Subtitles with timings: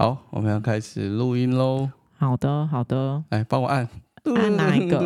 [0.00, 1.90] 好，我们要开始录音喽。
[2.16, 3.22] 好的，好的。
[3.28, 3.86] 来，帮我按。
[4.34, 4.98] 按哪一个？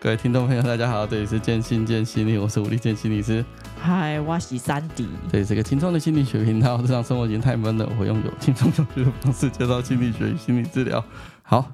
[0.00, 3.44] 各位听众朋友，大家好，这里是建心建心理，我是吴立建心理师。
[3.80, 5.08] 嗨，我是三迪。
[5.30, 6.82] 这里是个轻松的心理学频道。
[6.82, 11.04] 日常生活已经太闷了，我会用有轻松有趣的方式介绍心理学与心理治疗。
[11.44, 11.64] 好，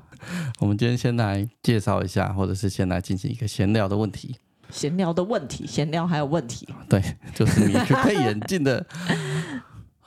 [0.59, 4.37] 我们今天先来介绍一下，或者是先来进行一个闲聊的问题。
[4.69, 6.69] 闲聊的问题，闲聊还有问题？
[6.91, 7.03] 对，
[7.35, 8.85] 就是你去配眼镜的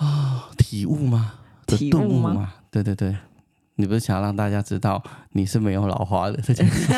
[0.01, 1.33] 啊、哦，体悟吗？
[1.67, 2.53] 体悟吗？
[2.71, 3.15] 对对对，
[3.75, 5.01] 你不是想要让大家知道
[5.33, 6.91] 你是没有老花的这件事？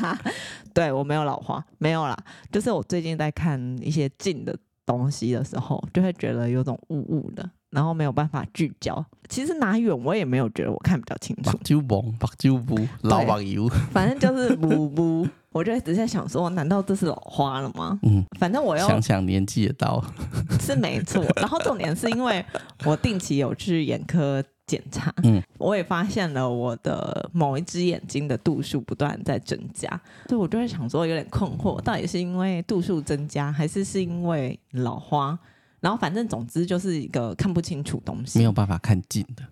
[0.72, 2.16] 对，我没有老花，没有啦。
[2.50, 9.04] 就是我最近在看一些近的东西的时候，就会觉得有种雾雾的，然后没有办法聚焦。
[9.28, 11.54] 其实拿远我也没有觉得我看比较清楚。
[11.62, 15.28] 就蒙，就不老网油，反正就是雾 雾。
[15.50, 17.98] 我就一直在想说，难道这是老花了吗？
[18.02, 20.14] 嗯，反正我要想想年纪也到了，
[20.60, 21.24] 是没错。
[21.36, 22.44] 然后重点是因为
[22.84, 29.88] 我定期有去眼科检查，嗯，我也发现了我的某一只眼睛的度数不断在增加，
[30.28, 35.38] 所以我就会想说有点困惑，到底是因为度数增加，还是是因为老花？
[35.80, 39.42] 然后反正总之就是一个看不清楚东西，没有办法看近的。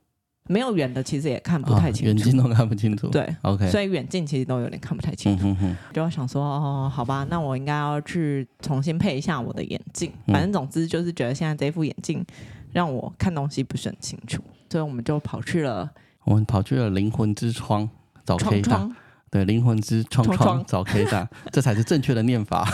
[0.48, 3.08] 没有远的，其实也看不太清楚，远近都看不清楚。
[3.08, 5.44] 对，OK，所以远近其实都有点看不太清楚。
[5.48, 10.12] 嗯、哼哼就要想说，哦，好吧，那我应该要去重新配一下我的眼镜。
[10.26, 12.24] 反正总之就是觉得现在这副眼镜
[12.72, 15.90] 让我看东西不是很清楚，所以我们就跑去了，
[16.24, 17.88] 我们跑去了灵魂之窗
[18.24, 18.88] 找 K 大。
[19.28, 22.64] 对，灵魂之窗窗，找 K 大，这才是正确的念法。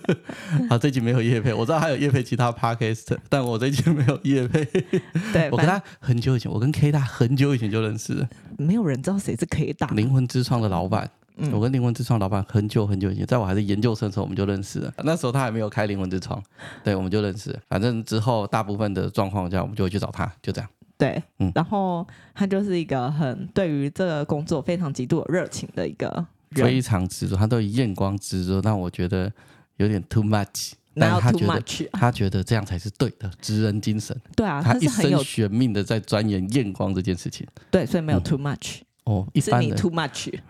[0.68, 4.64] 好，这集没有叶配，我知道还有叶配其他 Podcast，但我这集没有叶配。
[5.32, 8.28] 对，我跟他很久以前，我跟 K 大很久以前就认识了。
[8.56, 9.88] 没有人知道谁是 K 大。
[9.88, 14.92] 灵魂之窗的老板，嗯、我跟灵魂之窗老板很久很久以前，在我还是研究生的时候，我们就认识了。
[15.04, 16.42] 那时候他还没有开灵魂之窗，
[16.82, 17.60] 对，我们就认识了。
[17.68, 20.70] 反正之后大部分的状况下，我们就会去找他，就这样。
[21.00, 26.06] 对，嗯，然后他就是一个很对于这个工作非常极度有热情的一个
[26.50, 29.32] 人，非常执着，他都以验光执着，但我觉得
[29.78, 31.62] 有点 too much，但他觉得
[31.92, 34.14] 他觉得这样才是对的，职人精神。
[34.36, 37.46] 对啊，他一生悬命的在钻研验光这件事情。
[37.70, 38.84] 对，所以没有 too much，嗯。
[39.04, 40.34] 哦，一般是你 too much。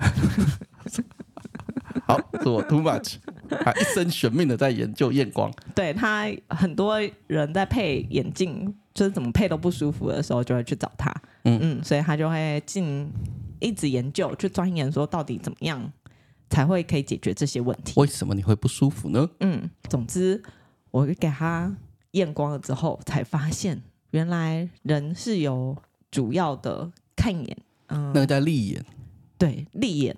[2.06, 3.14] 好，是我 too much。
[3.48, 5.48] 他一生悬命的在研究验光。
[5.76, 8.74] 对，他很多人在配眼镜。
[9.00, 11.10] 就是怎么配都不舒服的时候，就会去找他。
[11.44, 13.10] 嗯嗯，所以他就会进
[13.58, 15.90] 一直研究，去钻研说到底怎么样
[16.50, 17.98] 才会可以解决这些问题。
[17.98, 19.26] 为什么你会不舒服呢？
[19.40, 20.42] 嗯，总之
[20.90, 21.74] 我给他
[22.10, 25.74] 验光了之后，才发现原来人是有
[26.10, 27.56] 主要的看眼，
[27.86, 28.84] 嗯，那个叫立眼。
[29.38, 30.14] 对，立眼。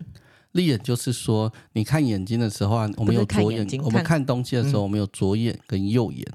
[0.51, 6.27] 立眼就是说，你看眼睛的时候啊，我们有左眼，眼我们看东西的时候，嗯、我们有左眼跟右眼。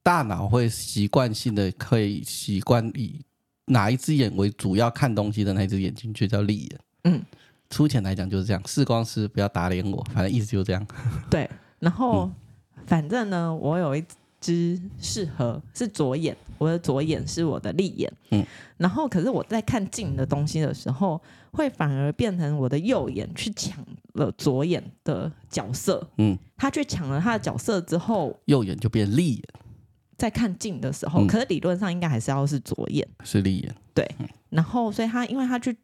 [0.00, 0.02] 嗯。
[0.02, 3.20] 大脑会习惯性的可以习惯以
[3.66, 6.80] 哪一只眼为主要看东西的那只眼睛就叫利眼。
[7.04, 7.22] 嗯，
[7.68, 8.62] 粗浅来讲就是这样。
[8.66, 10.86] 视光师不要打脸我，反正意思就是这样。
[11.30, 12.34] 对，然后、嗯、
[12.86, 14.02] 反正呢，我有一
[14.40, 18.10] 只适合是左眼，我的左眼是我的利眼。
[18.30, 18.44] 嗯，
[18.78, 21.20] 然后可是我在看近的东西的时候，
[21.52, 26.08] 会反而变成我的右眼去抢了左眼的角色。
[26.16, 29.44] 嗯，他去抢了他的角色之后，右眼就变利眼。
[30.20, 33.74] 在看近的时候，嗯、可是理论上应该还是要是左眼，是立眼。
[33.94, 35.74] 对，嗯、然后所以他因为他去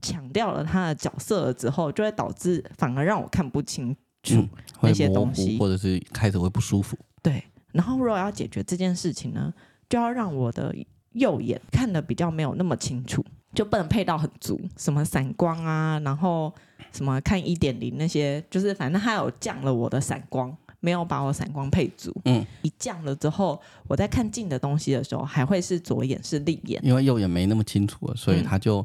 [0.00, 4.48] 强调了他的角色了之后，就会导致反而让我看不清楚
[4.80, 6.96] 那些东西，嗯、或者是开始会不舒服。
[7.22, 9.52] 对，然后如果要解决这件事情呢，
[9.90, 10.74] 就要让我的
[11.10, 13.22] 右眼看的比较没有那么清楚，
[13.52, 16.50] 就不能配到很足，什么散光啊，然后
[16.92, 20.56] 什么看一点零那些，就是反正他有降了我的散光。
[20.82, 28.84] 没有把我散光配足，嗯，一降了之后，我在看近的东西的时候，还会是左眼是立眼，因为右眼没那么清楚了，所以他就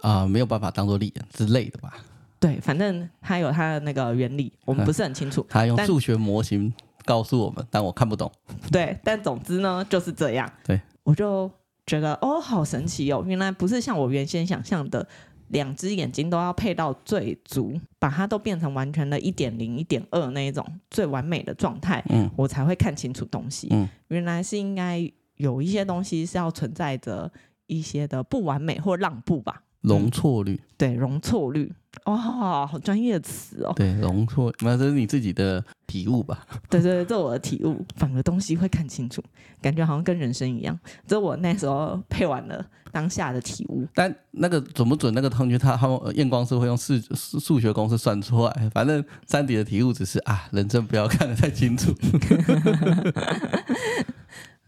[0.00, 1.98] 啊、没有办法当做立眼之类的吧？
[2.40, 5.42] 对，反正它有它的那个原理，我们不是很清楚。
[5.42, 6.72] 嗯、他用数学模型
[7.04, 8.32] 告诉我们，但，但我看不懂。
[8.72, 10.50] 对，但总之呢就是这样。
[10.64, 11.50] 对，我就
[11.86, 15.06] 觉得哦，好神奇哦，原来不是像我原先想象的。
[15.54, 23.68] 两只眼睛都要配到最足，把它都变成完全的一点零、一点二那一种最完美的状态，嗯，我才会看清楚东西。
[23.70, 27.30] 嗯，原来是应该有一些东西是要存在着
[27.68, 29.62] 一些的不完美或让步吧。
[29.84, 31.72] 容错率，嗯、对，容错率，
[32.06, 33.72] 哇、哦，好专业的词哦。
[33.76, 36.44] 对，容错，那这是你自己的体悟吧？
[36.68, 39.22] 对对对，这我的体悟，反而东西会看清楚，
[39.60, 40.78] 感觉好像跟人生一样。
[41.06, 43.86] 这我那时候配完了当下的体悟。
[43.94, 45.12] 但那个准不准？
[45.12, 48.70] 那个同学他他们验光师会用数数学公式算出来。
[48.72, 51.92] 反正三迪的体悟只是啊，人生不要看得太清楚。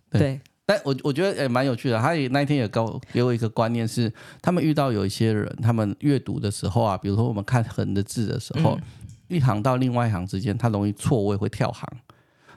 [0.11, 0.21] 对。
[0.21, 1.99] 对但我我觉得也蛮有趣的。
[1.99, 8.83] 他也那一天也给我给我一个观念是，他们遇到有一些人，他们阅读的时候啊，比如说我们看横的字的时候，嗯、
[9.29, 11.89] 一行到另外一行之间，他容易错位会跳行。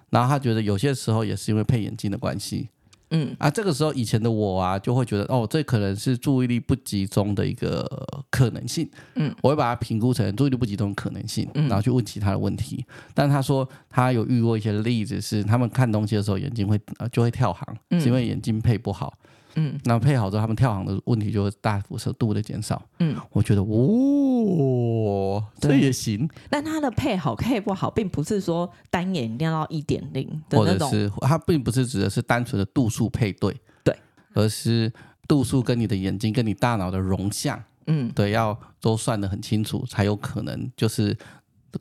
[0.10, 2.70] 然后他觉得有些时候也是因为配眼镜的关系。
[3.12, 7.88] 嗯啊，这个时候以前的我啊，就会觉得哦，这可能是注意力不集中的一个
[8.30, 8.90] 可能性。
[9.16, 12.86] 嗯，我会把它评估成注意力不集中的可能性，然后去问其他的问题。
[12.88, 16.80] 嗯、但他说他有遇过一些例子，是他们看东西的时候眼睛会
[17.12, 19.14] 就会跳行，是因为眼睛配不好。
[19.24, 19.49] 嗯，
[19.84, 22.82] 那配好之后，他们跳行的问题就会大幅度的减少。
[23.00, 26.30] 嗯，我觉得哦，这也行。
[26.50, 33.98] 但他的配好配不好，并不是说单眼一定要到一点零，或者是它并不是指的是单纯的度数配对，对，
[34.34, 34.92] 而是
[35.28, 41.18] 度数跟你的眼睛跟你大脑的容像，嗯，对，要都算得很清楚，才有可能就是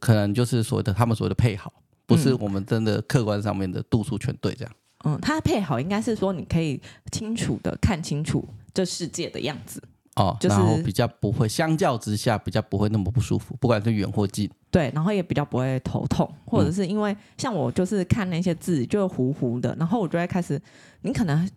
[0.01, 1.73] 可能就是所谓的他们所谓的配好，
[2.07, 4.73] 不是我们真的客观上面的度数全对这样。
[4.73, 4.77] 嗯，
[5.23, 6.81] 它配好应该是说你可以
[7.13, 8.45] 清楚的看清楚
[8.75, 9.83] 这世界的样子
[10.17, 14.51] 哦，就是、然后比较不会相较之下比较不会那么不舒服，不管是远或近。
[14.71, 20.61] 对，然后也比较不会头痛，或者是因为像我就是看那些字就糊糊的，然后我就会开始，
[21.03, 21.49] 你可能。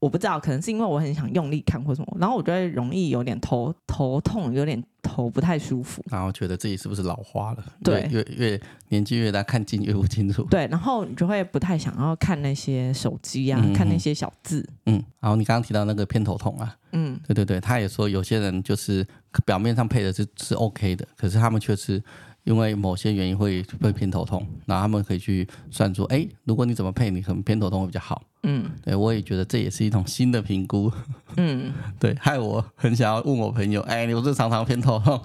[0.00, 7.64] 我不知道，可能是因为我很想用力看或什么，然后我就会容易有点头头痛，有点头不太舒服，然后觉得自己是不是老花了？
[7.82, 8.60] 对，越越
[8.90, 10.44] 年纪越大，看近越不清楚。
[10.44, 14.64] 对，然后你就会不太想要看那些手机啊，嗯、看那些小字。
[14.86, 19.04] 嗯，然后你刚刚提到那个偏头痛啊，嗯，对对对，他也说有些人就是
[19.44, 22.02] 表面上配的是是 OK 的，可是他们却是。
[22.48, 28.22] 因为某些原因会会偏头痛，然后他们可以去算出，哎，如果你怎么配，你可能偏头痛会比较好。
[28.44, 30.90] 嗯，对，我也觉得这也是一种新的评估。
[31.36, 35.20] 嗯， 对，害我很想要问我朋友，哎，你不是常常偏头痛，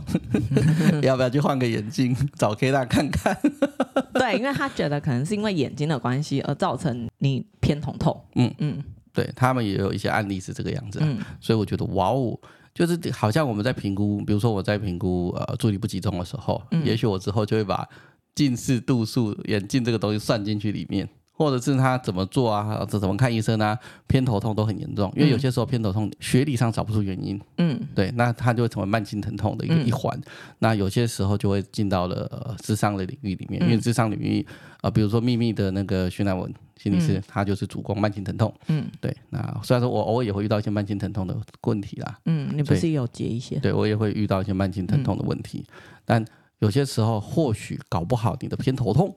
[1.02, 3.38] 要不要去换个眼镜，找 K 大看看？
[4.16, 8.22] 对，因为他觉得可能是因为眼睛的关系而造成你偏头痛。
[8.36, 8.84] 嗯嗯，
[9.14, 12.38] 对他们也有一些案例是这个样子，嗯，所以我觉得哇哦。
[12.74, 17.88] 就是好像我们在评估，比如说我在评估呃注意力不集中的时候，嗯、也许我之后就会把
[18.36, 23.78] 近视度数眼镜这个东西算进去里面，或者是他怎么做啊，这怎么看医生啊，
[24.08, 30.24] 偏头痛都很严重，因为有些时候偏头痛学理上找不出原因，嗯，对，那它就会成为慢性疼痛的一个一环，嗯、
[30.60, 34.46] 那有些时候就会进到了呃咨商的领域里面，因为智商领域
[34.82, 36.54] 呃比如说秘密的那个徐乃文。
[36.76, 38.54] 心理师，他就是主攻慢性疼痛。
[38.68, 39.16] 嗯，对。
[39.30, 42.20] 那虽然说我偶尔也会遇到一些慢性疼痛的问题啦。
[42.26, 43.58] 嗯，你不是有接一些？
[43.60, 45.64] 对，我也会遇到一些慢性疼痛的问题。
[45.68, 46.26] 嗯、但
[46.60, 49.16] 有些时候，或许搞不好你的偏头痛，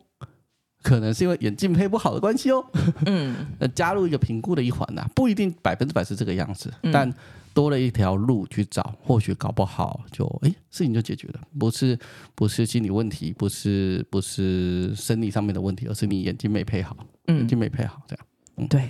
[0.86, 2.64] 可能是因为眼镜配不好的关系哦。
[3.06, 7.12] 嗯， 那加入一个评估的一环呐、啊，不一定百分之百是这个样子，嗯、但
[7.52, 11.40] 多了一条路去找，或许搞不好就哎，事情就解决了。
[11.58, 11.98] 不是
[12.36, 16.96] 不是心理问题，不是不是生理上面的问题，而是你眼睛没配好。
[17.26, 18.26] 嗯，就没配好，这样。
[18.58, 18.88] 嗯，对，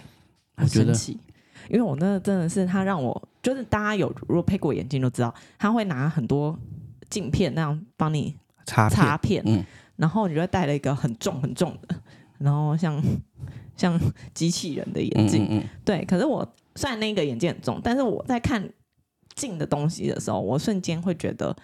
[0.55, 1.19] 很神奇。
[1.71, 6.57] 因为我那真的是他让我，就是大家有如果配过眼镜都知道，他会拿很多
[7.09, 9.65] 镜片那样帮你擦擦片，嗯，
[9.97, 12.01] 然后你就会戴了一个很重很重的，
[12.39, 13.03] 然后像
[13.77, 14.01] 像
[14.35, 16.05] 机器人的眼镜，嗯，嗯，嗯，对。
[16.05, 18.69] 可是我虽然那个眼镜很重，但是我在看
[19.35, 21.57] 近的东西的时候，我瞬间会觉得。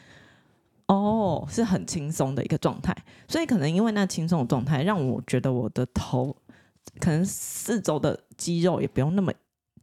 [0.88, 2.94] 哦，是很轻松的一个状态，
[3.26, 6.36] 所以可能因为那轻松的状态，让我觉得我的头
[6.98, 9.32] 可能四周的肌肉也不用那么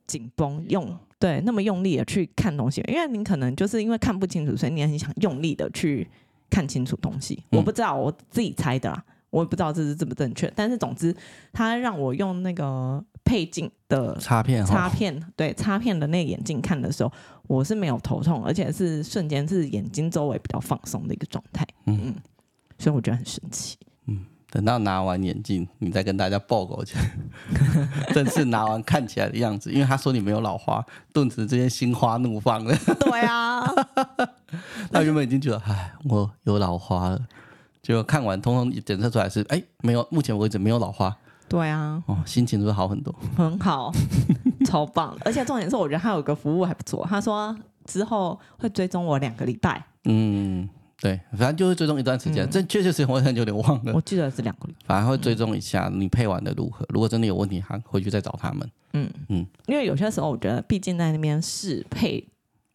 [0.06, 6.08] 紧绷，用对那么用力的去看东西，因为你可能就是因为看不清楚，所以你很想用力的去
[6.50, 7.44] 看清楚东西。
[7.50, 11.16] 我不知道，我自己猜的啦，我也不知道这是正不正确，但是总之，
[11.52, 13.04] 他让我用那个。
[13.26, 17.14] 配镜的插片，插片，对，插片的那个眼镜看的时候，
[17.46, 22.16] 我是没有头痛，而且是瞬间是眼睛周围比较放松的一个状态，嗯嗯，
[22.80, 23.78] 所以我觉得很神奇。
[24.08, 26.98] 嗯，等到拿完眼镜，你再跟大家报告一下，
[28.12, 32.76] 正式拿完看起来的样子，因为他说你没有老花，顿时之间心花怒放了。
[33.00, 33.64] 对啊，
[34.92, 37.20] 他原本已经觉得，哎，我有老花了，
[37.82, 41.16] 结果看完，通通检测出来是，哎，没有，目前为止没有老花。
[41.48, 43.14] 对啊，哦，心情是不是好很多？
[43.36, 43.92] 很好，
[44.68, 45.18] 超棒！
[45.26, 47.04] 而且重点是，我觉得他有个服务还不错。
[47.10, 49.84] 他说之后会追踪我两个礼拜。
[50.04, 50.70] 嗯，
[51.02, 52.46] 对，反正就是追踪一段时间。
[52.46, 53.94] 嗯、这确确实实我有点忘了。
[53.96, 54.94] 我记得是两个礼拜。
[54.94, 56.86] 反正会追踪一下你配完的如何。
[56.90, 58.70] 如果真的有问题，还回去再找他们。
[58.94, 62.24] 嗯嗯，因为有些时候我觉得，毕竟在那边试配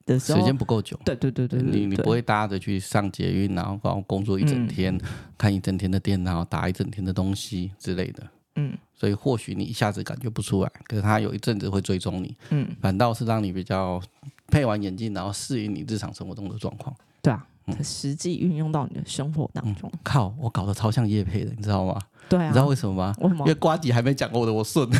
[0.06, 0.99] 的时候时间不够久。
[1.04, 5.00] 对对对对，你你不会搭着去上捷运，然后然后工作一整天，嗯、
[5.38, 8.23] 看一整天的电脑，打一整天的东西之类的。
[8.56, 14.00] 嗯，所以或许你一下子感觉不出来，可是他有一阵子会追踪你，嗯，反倒是让你比较
[14.46, 16.94] 配完眼镜，然后适应你日常生活中的状况。
[17.20, 19.90] 对啊，嗯、实际运用到你的生活当中。
[19.92, 21.99] 嗯、靠，我搞得超像夜配的，你知道吗？
[22.28, 23.12] 对啊，你知道为什么吗？
[23.18, 23.40] 为什么？
[23.40, 24.88] 因为瓜吉还没讲过我的，我顺。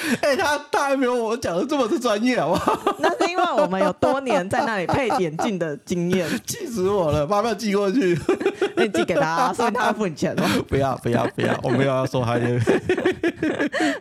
[0.22, 2.96] 哎、欸，他他还没有我讲的这么的专业，好不好？
[2.98, 7.26] 那是因为我们有多年在那里配眼镜的经验， 气死我了！
[7.26, 8.18] 发票寄过去，
[8.76, 10.48] 那 你寄给他，所以他要付你钱吗？
[10.68, 12.60] 不要不要不要，我没有要说他的，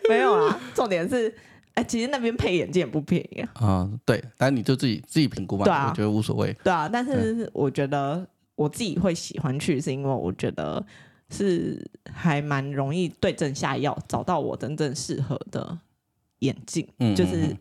[0.10, 0.60] 没有啊。
[0.74, 1.27] 重点是，
[1.74, 3.50] 哎、欸，其实那边配眼镜也不便宜啊。
[3.62, 6.56] 嗯，对，但你就自己自己评估嘛，啊、我觉得无所谓。
[6.63, 8.25] 对啊，但是我觉得
[8.56, 10.84] 我自己会喜欢去，是因为我觉得
[11.29, 15.77] 是还蛮容易对症下药，找到我真正适合的。
[16.39, 17.55] 眼镜，嗯，就是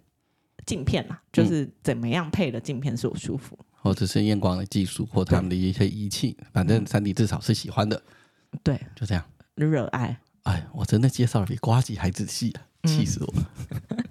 [0.67, 8.03] 镜片嘛，嗯、就是怎么样配的镜片是我舒服，或者是验光的技术，或者他们的一些仪器，反正三 D 至少是喜欢的，
[8.63, 10.21] 对，就这样，热爱。
[10.45, 12.55] 哎，我真的介绍的比瓜吉还仔细，
[12.85, 13.35] 气死我。
[13.35, 13.51] 了。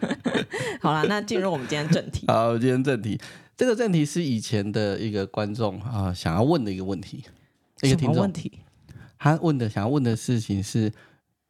[0.01, 0.45] 嗯、
[0.81, 2.27] 好了，那进入我们今天正题。
[2.29, 3.19] 好，今天正题，
[3.55, 7.23] 这个正题是以前的一个观众啊想要问的一个问题，
[7.81, 8.21] 一个听众。
[8.21, 8.59] 问题，
[9.17, 10.91] 他问的想要问的事情是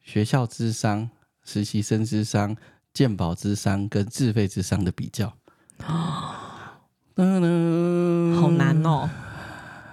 [0.00, 1.10] 学校咨商、
[1.44, 2.56] 实习生咨商。
[2.98, 5.32] 健保咨商跟自费之商的比较，
[7.14, 9.08] 噔噔好难哦！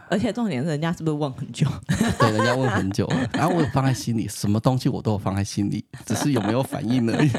[0.09, 1.67] 而且重点是，人家是不是问很久？
[2.17, 7.29] 对，人家问很久了，然后我有放在心里，什么东西我都有放在心里，只是有没有反应而已。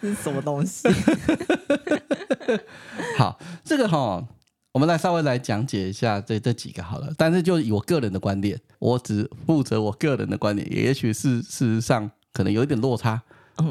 [0.00, 0.88] 这 是什么东西？
[3.18, 4.26] 好，这个哈，
[4.72, 7.12] 我们来稍微来讲解一下这这几个好了。
[7.18, 13.20] 但是就以我个人的观点，我只负责我个人的观点，也许是事实上可能有一点落差。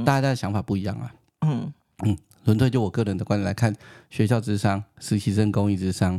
[0.06, 1.14] 大家的想法不一样啊。
[1.42, 3.76] 嗯嗯，纯粹就我个人的观点来看，
[4.10, 6.16] 学校智商、实习生公益智商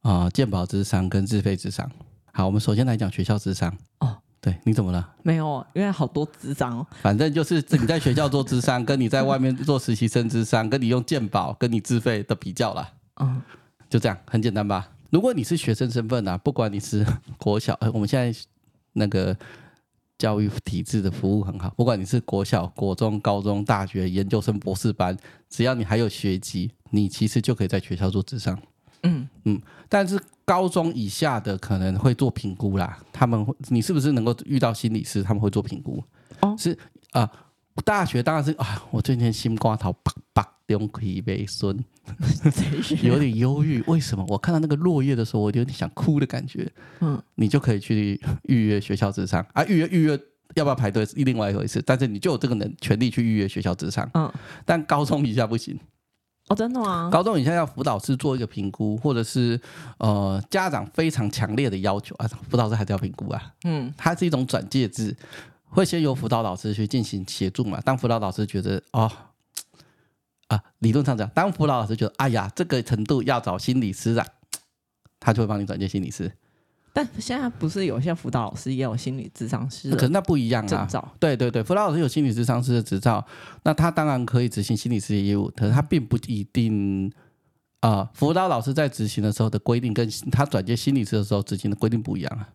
[0.00, 1.90] 啊、呃、健保智商跟自费智商。
[2.32, 3.76] 好，我们首先来讲学校智商。
[4.00, 5.14] 哦，对，你怎么了？
[5.22, 6.86] 没有，因为好多智商哦。
[7.02, 12.92] 反正就是你在学校做智商，跟你在外面做实习生智商，跟你用健保跟你自费的比较啦。
[13.20, 13.42] 嗯，
[13.88, 14.88] 就这样，很简单吧？
[15.10, 17.06] 如果你是学生身份啊，不管你是
[17.38, 18.38] 国小，呃，我们现在
[18.92, 19.36] 那个。
[20.18, 25.16] 教育体制的服务很好，不管你是国小、国中、高中、大学、研究生、博士班，
[25.48, 28.58] 只要你还有学籍，你其实就可以在学校做智商。
[29.02, 35.22] 嗯嗯，但是高中以下的可能会做评估啦，他们会，你是不是能够遇到心理师？
[35.22, 36.02] 他们会做评估。
[36.40, 36.72] 哦，是
[37.10, 37.22] 啊。
[37.22, 37.30] 呃
[37.84, 41.78] 大学当然是啊，我最近心瓜头叭叭中可以被孙，
[43.02, 43.82] 有点忧郁。
[43.86, 44.24] 为什么？
[44.28, 46.70] 我看到那个落叶的时候，我有点想哭的感觉。
[47.00, 50.18] 嗯，你就可以去预约学校咨商啊，预约预约
[50.54, 54.08] 要不要排队是另外一回事，但是你就有这个能权利去预约学校咨商。
[54.14, 54.32] 嗯，
[54.64, 55.78] 但高中以下不行。
[56.48, 57.08] 哦，真的吗？
[57.10, 59.60] 高中以下要辅导师做一个评估，或者是
[59.98, 63.52] 呃家长非常强烈的要求啊，辅导师还是要评估啊。
[63.64, 65.16] 嗯，它是一种转介制。
[65.66, 67.80] 会先由辅导老师去进行协助嘛？
[67.80, 69.10] 当辅导老师觉得哦，
[70.54, 74.26] 啊，理论上讲，当辅导老师觉得哎呀，这个程度要找心理师啊，
[75.18, 76.30] 他就会帮你转接心理师。
[76.92, 79.90] 但现在不是有些辅导老师也有心理咨商师？
[79.90, 80.88] 可是那不一样啊。
[81.18, 83.26] 对对对，辅导老师有心理咨商师的执照，
[83.64, 87.12] 那他当然可以执行心理师的业务，可是他并不一定
[87.80, 88.08] 啊。
[88.14, 92.48] 辅导老师在执行的时候的规定，跟他转接心理师的时候执行的规定不一样啊。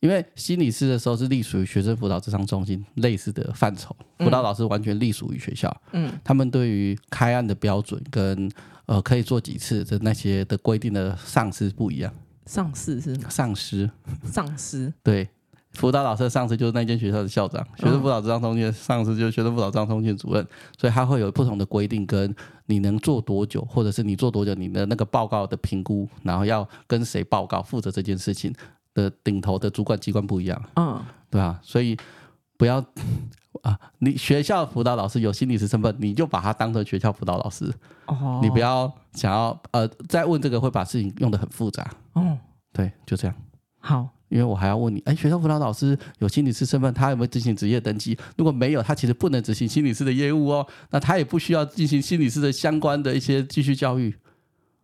[0.00, 5.74] 因为心理师的时候是隶属于学生辅导智商中心类似的范畴，辅导老师完全隶属于学校。
[5.92, 8.50] 嗯，他们对于开案的标准跟
[8.86, 12.12] 呃可以做几次的那些的规定的上司不一样。
[12.46, 13.90] 上司是上司，
[14.24, 15.28] 上司对，
[15.72, 20.46] 辅导老师的上司就是那间学校的校长，学生辅导智商中心的上司就是学生辅导智商中心主任，
[20.78, 28.54] 所以他会有不同的规定，跟你能做多久，或者是你做多久，你的那个报告的评估，然后要跟谁报告，负责这件事情。
[28.98, 31.00] 的顶头的主管机关不一样，嗯，
[31.30, 31.60] 对吧？
[31.62, 31.96] 所以
[32.56, 32.84] 不要
[33.62, 37.72] 啊，你学校辅导老师有心理师身份，你就把他当成学校辅导老师
[38.06, 38.40] 哦。
[38.42, 41.88] 你不要想要呃再问这个，会把事情用得很复杂。
[42.14, 42.36] 哦，
[42.72, 43.36] 对，就这样。
[43.80, 48.18] 好，因为我还要问你，哎，学校辅导老师有心理师身份，他有没有进行职业登记？
[48.36, 50.66] 如果没有，他其实不能执行心理师的业务哦。
[50.90, 54.14] 那他也不需要进行心理师的相关的一些继续教育。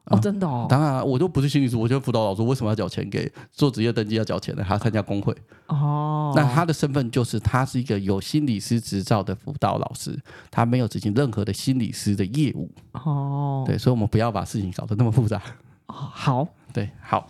[0.07, 4.63] 哦，真的哦，当然，我就不是心理师，我就辅导老师，为什么要缴钱给做职业登记要缴钱呢？
[4.63, 5.35] 还要参加工会
[5.67, 6.33] 哦。
[6.37, 10.19] 那他的身份就是他是一个有心理师执照的辅导老师，
[10.51, 13.65] 他没有执行任何的心理师的业务哦。
[13.67, 15.41] 对，所以我们不要把事情搞得那么复杂。
[15.87, 17.27] 哦，好，对，好。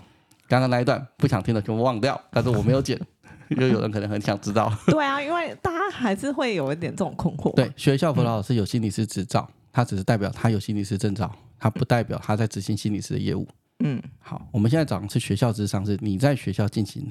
[0.47, 3.01] 刚刚那一段不想听的全部忘掉，但是我没有剪，
[3.49, 4.71] 因为有人可能很想知道。
[4.87, 7.55] 对啊，因为大家还是会有一点这种困惑。
[7.55, 11.35] 对，学校辅导老师有心理师执照，他只是代表他有心理师证照。
[11.59, 13.47] 他不代表他在执行心理师的业务。
[13.81, 17.11] 嗯，好，我们现在讲的是学校智商，是你在学校进行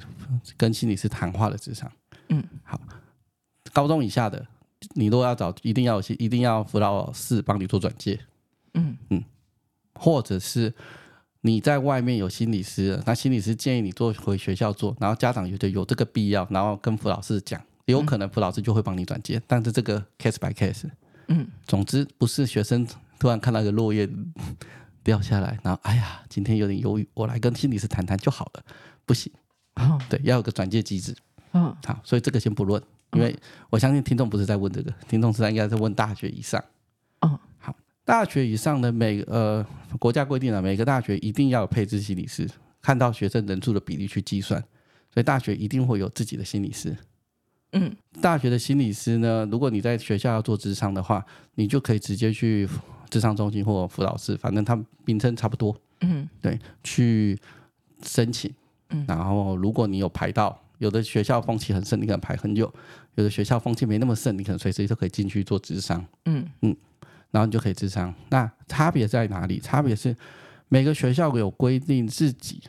[0.56, 1.92] 跟心理师谈话的智商。
[2.30, 2.80] 嗯，好，
[3.74, 4.48] 高中以下的，
[4.94, 8.20] 你如果要找，一定要有，一定要辅导老师帮你做转介。
[8.76, 9.24] 嗯嗯，
[9.94, 10.74] 或者是
[11.42, 20.90] 你在外面有心理师，那心理师建议你做回学校做，然后家长觉得有这个必要，然后跟辅导老师讲，有可能辅导师就会帮你转接，嗯、但是这个 case by case，
[21.28, 22.88] 嗯，总之不是学生
[23.20, 24.10] 突然看到一个落叶
[25.04, 28.64] 掉下来，然后哎呀，今天有点忧郁，我来跟心理师谈谈就好了，
[29.06, 29.32] 不行，
[29.76, 31.14] 哦、对，要有个转接机制，
[31.52, 33.36] 嗯、哦，好，所以这个先不论，因为
[33.70, 36.64] 我相信听众不是在问这个，听众是在应该在问大学以上，
[37.20, 39.66] 哦，好，大学以上的每呃
[40.00, 42.50] 国家规定了，每个大学一定要有配置心理师，
[42.82, 44.62] 看到学生人数的比例去计算，
[45.14, 46.96] 所以大学一定会有自己的心理师。
[47.74, 52.70] 嗯，大学的心理师呢，如果你在学校要做咨商的话，你就可以直接去
[53.14, 55.76] 咨商中心或辅导室，反正他们名称差不多。
[56.02, 57.40] 嗯，对，去
[58.02, 58.52] 申请。
[58.90, 62.66] 嗯，然后如果你有排到，有的学校风气很盛，你可能排很久；
[63.14, 66.04] 有的学校风气没那么盛，你可能随时都可以进去做智商。
[66.26, 66.76] 嗯嗯，
[67.30, 68.12] 然后你就可以智商。
[68.30, 69.60] 那差别在哪里？
[69.60, 70.16] 差别是
[70.70, 72.62] 每个学校有规定自己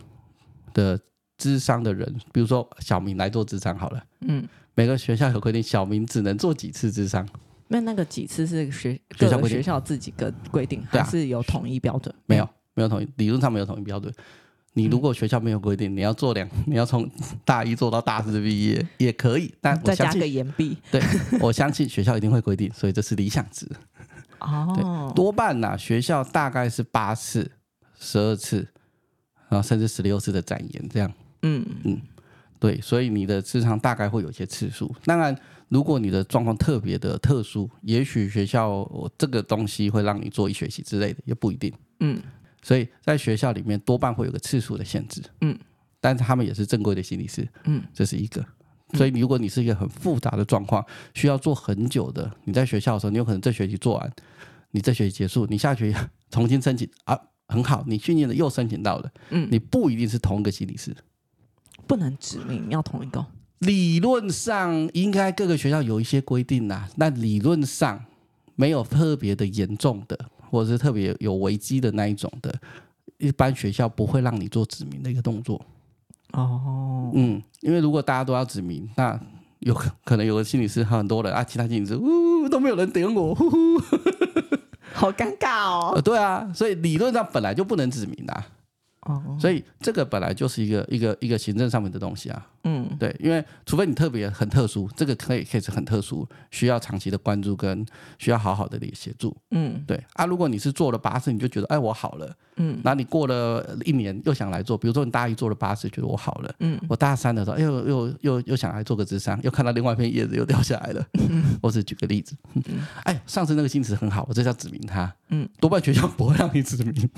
[0.74, 1.00] 的
[1.38, 4.04] 智商的人，比如说小明来做智商好了。
[4.20, 4.46] 嗯。
[4.76, 7.24] 每个学校有规定，小明只能做几次智商。
[7.68, 12.14] 那那个几次是学学校学校自己个规定，还是有统一标准？
[12.26, 14.12] 没有，没有统一，理论上没有统一标准。
[14.76, 17.08] 你如果学校没有规定，你要做两，你要从
[17.44, 20.76] 大一做到大四毕业也可以，但再加个延毕。
[20.90, 21.00] 对，
[21.40, 23.68] 我相信学校一定会规定，所以这是理想值。
[24.40, 27.50] 哦，多半呐、啊，学校大概是八次、
[27.98, 28.66] 十二次，
[29.48, 31.12] 然后甚至十六次的展延这样。
[31.42, 32.00] 嗯嗯。
[32.64, 34.90] 对，所以你的智商大概会有一些次数。
[35.04, 35.36] 当然，
[35.68, 41.70] 如果你的状况特别的特殊，也许学校这个东西会让你做一学期之类的，也不一定。
[42.00, 42.18] 嗯，
[42.62, 45.20] 所以在学校里面多半会有个次数的限制。
[45.42, 45.54] 嗯，
[46.00, 47.46] 但是他们也是正规的心理师。
[47.64, 48.42] 嗯，这是一个。
[48.94, 54.10] 所以如果你是一个很复杂的状况，需要做很久的，你在学校的时候，你有可能这学期做完，
[54.70, 55.98] 你这学期结束，你下学期
[56.30, 57.18] 重新申请啊，
[57.48, 59.12] 很好，你去年的又申请到了。
[59.28, 60.96] 嗯，你不一定是同一个心理师。
[61.86, 63.24] 不能指明要同一个，
[63.60, 68.04] 理论上应该各个学校有一些规定呐，那理论上
[68.56, 70.18] 没有特别的严重的，
[70.50, 72.54] 或者是特别有危机的那一种的，
[73.18, 75.64] 一般学校不会让你做指名的一个动作。
[76.32, 79.18] 哦，嗯，因为如果大家都要指名，那
[79.60, 83.56] 有可能有个心理师很多人啊，其他心理师呜都没有人点我，呼呼
[84.92, 85.92] 好尴尬哦。
[85.94, 88.46] 呃，对啊，所以理论上本来就不能指名啊。
[89.06, 92.46] 哦，所以这个本来就是一个一个一个行政上面的东西啊。
[92.66, 97.84] 嗯，对，因为除非你特别很特殊，这个可以可以是很特殊，需要长期的关注跟
[98.18, 99.36] 需要好好的协助。
[99.50, 111.06] 嗯，对啊，如果你是做了八次，你就觉得哎我好了，嗯，那你过了一年又想来做，比如说你大一做了八次，觉得我好了，嗯，我大三的时候，哎又又又又想来做个智商，又看到另外一片叶子又掉下来了。
[111.28, 112.62] 嗯， 我只举个例子，嗯，
[113.04, 117.10] 哎，上次那个心理很好，我这叫指明他，嗯，多半学校不会让你指明。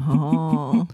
[0.00, 0.88] 哦。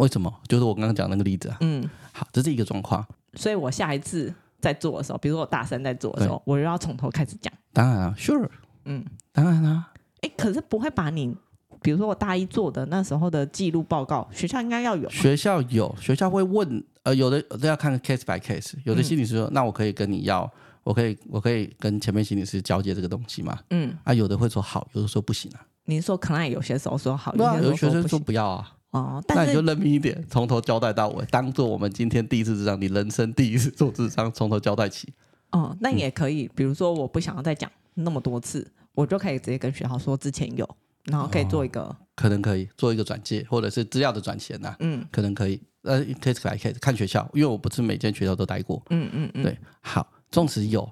[0.00, 0.32] 为什么？
[0.48, 1.58] 就是我刚刚讲那个例子啊。
[1.60, 3.06] 嗯，好，这是一个状况。
[3.34, 7.52] 所以我下一次在做的时候，比如说我大三在做的时候，我又要从头开始讲。
[7.72, 8.48] 当然啊，Sure，
[8.86, 9.92] 嗯，当然啊。
[10.22, 11.34] 哎，可是不会把你，
[11.82, 15.08] 比如说我大一做的那时候的记录报告，学校应该要有。
[15.10, 18.74] 学校有，学校会问，呃，有的都要看 case by case。
[18.84, 20.50] 有的心理师说，嗯、那我可以跟你要，
[20.82, 23.58] 我可以，我可以跟前面心理师交接这个东西吗？
[23.70, 25.60] 嗯，啊，有的会说好，有的说不行啊。
[25.84, 28.72] 你说可能有些时候说好，有有些学生说不要啊。
[28.90, 35.12] 哦，但是那你就认命一点，从头交代到尾，当做我们今天第一次智商，你人生第一次做智商，从头交代起。
[35.52, 40.68] 哦，那也可以，嗯、比如说我不想要再讲那么多次，我就可以直接跟学校说之前有，
[41.04, 44.74] 然后可以做一个，哦、可能可以做一个转介，或者是资料的转衔呐。
[44.80, 45.60] 嗯，可能可以。
[45.82, 48.82] 呃，case by case 看学校，因为我不是每间学校都待过。
[48.90, 49.42] 嗯嗯嗯。
[49.42, 50.86] 对，好，纵使有，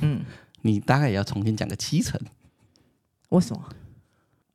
[0.00, 0.20] 嗯，
[0.62, 2.20] 你大概也要重新讲个七成。
[3.28, 3.64] 为什么？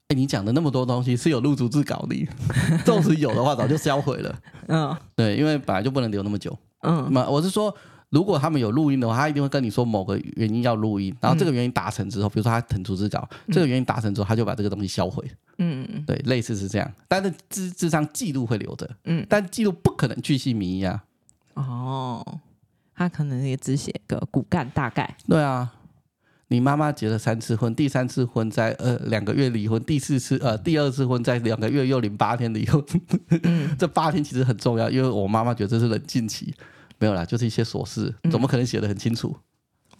[0.10, 2.28] 哎，你讲的那么多东西是有录逐字稿的，
[2.86, 4.40] 纵使有的话，早就销毁了。
[4.68, 6.58] 嗯，对，因为本来就不能留那么久。
[6.84, 7.76] 嗯，那我是说，
[8.10, 15.30] 如果他们有录音的话，他一定会跟你说某个原因要录音，然后这个原因达成之后，比如说他腾逐字稿，这个原因达成之后，他就把这个东西销毁。
[15.58, 18.90] 嗯嗯嗯，对，类似是这样，但是智智商记录会留着。
[19.04, 21.04] 嗯，但记录不可能巨细靡遗啊。
[21.56, 22.40] 哦，
[22.96, 25.18] 他可能也只写个骨干大概。
[25.28, 25.74] 对啊。
[26.50, 32.82] 你妈妈结了三次婚，第三次婚在呃两个月离婚，第四次呃第二次婚在两个月又零八天离婚。
[33.44, 36.54] 嗯、 这八天其实很重要，因为我妈妈觉得这是冷静期，
[37.00, 39.36] 没有啦，就是一些琐事，怎么可能写的很清楚？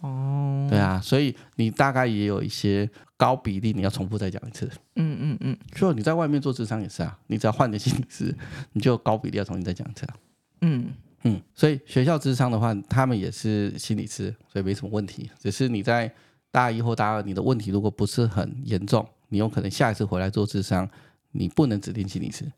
[0.00, 4.66] 哦、嗯，对啊，所以你大概也有一些高比例，你要重复再讲一次。
[4.96, 8.34] 嗯嗯嗯，就你在外面做智商也是啊，你只要换点心理师，
[8.72, 10.14] 你就高比例要重新再讲一次啊。
[10.62, 10.86] 嗯
[11.24, 16.10] 嗯，所以学校智商的话，他们也是心理师，所以没什么问题，只是你在。
[16.50, 20.88] 大一或大二，你的问题如果不是很严重，你有可能下一次回来做智商，
[21.32, 22.50] 你不能指定心理师。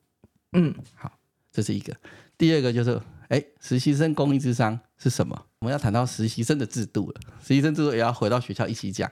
[0.52, 1.12] 嗯，好，
[1.52, 1.94] 这是一个。
[2.38, 5.46] 第二个就是，哎，实习生公益智商是什么？
[5.60, 7.20] 我们要谈到实习生的制度了。
[7.42, 9.10] 实习生制度也要回到学校一起讲，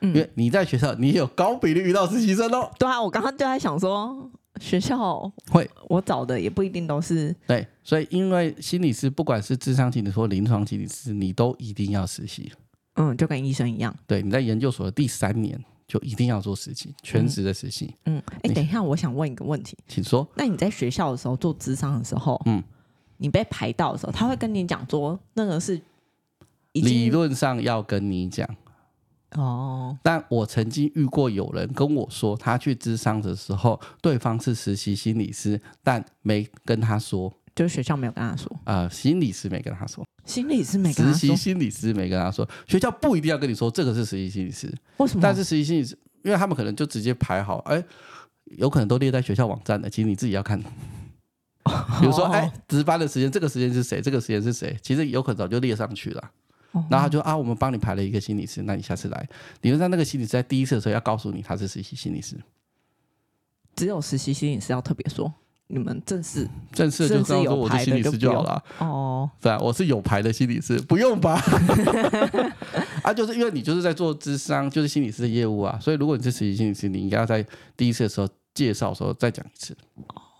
[0.00, 2.70] 嗯、因为你在学校，你有高比例遇到实习生哦。
[2.78, 12.52] 对啊，我刚刚就在想说，学校会我找的也不一定都是对，所以因为心理师不管是智商心理师或临床心理师，你都一定要实习。
[12.94, 13.94] 嗯，就跟医生一样。
[14.06, 17.94] 对，你在研究所的第三年就一定要做实习，全职的实习。
[18.06, 20.26] 嗯，哎、嗯，等一下，我想问一个问题，请说。
[20.36, 22.62] 那你在学校的时候做咨商的时候，嗯。
[23.16, 25.80] 你被排到的时候，他会跟你讲说，那个是
[26.72, 28.46] 理论上要跟你讲
[29.36, 29.96] 哦。
[30.02, 45.20] 但我曾经遇过有人跟我说，他去咨商的时候，对方是实习心理师，但没跟他说，就是学校没有跟他说啊、呃，心理师没跟他说，心理师没跟他说，实习心理师没跟他说，学校不一定要跟你说这个是实习心理师，为什么？
[45.22, 47.82] 但是实习心理师，因为他们可能就直接排好，哎，
[48.56, 50.62] 有可能都列在学校网站的，其实你自己要看。
[51.98, 53.98] 比如说，哎，值班的时间，这个时间是谁？
[54.00, 54.76] 这个时间是谁？
[54.82, 56.30] 其实有可能早就列上去了。
[56.90, 59.28] 然后他就啊，我们帮你排了一个心理师，那你下次来。
[59.62, 62.36] 理论上，那个心理师在第一次的时候要告诉你他是实习心理师。
[63.74, 65.32] 只有实习心理师要特别说，
[65.68, 68.62] 你们正式正式就告诉我是心理师就好了。
[68.78, 71.40] 哦，对啊，我是有牌的心理师，不用吧？
[73.02, 75.78] 啊，就是因为你就是在做智商，就是心理师的业务啊。
[75.80, 77.44] 所以如果你是实习心理师，你应该要在
[77.76, 79.76] 第一次的时候介绍的时候再讲一次。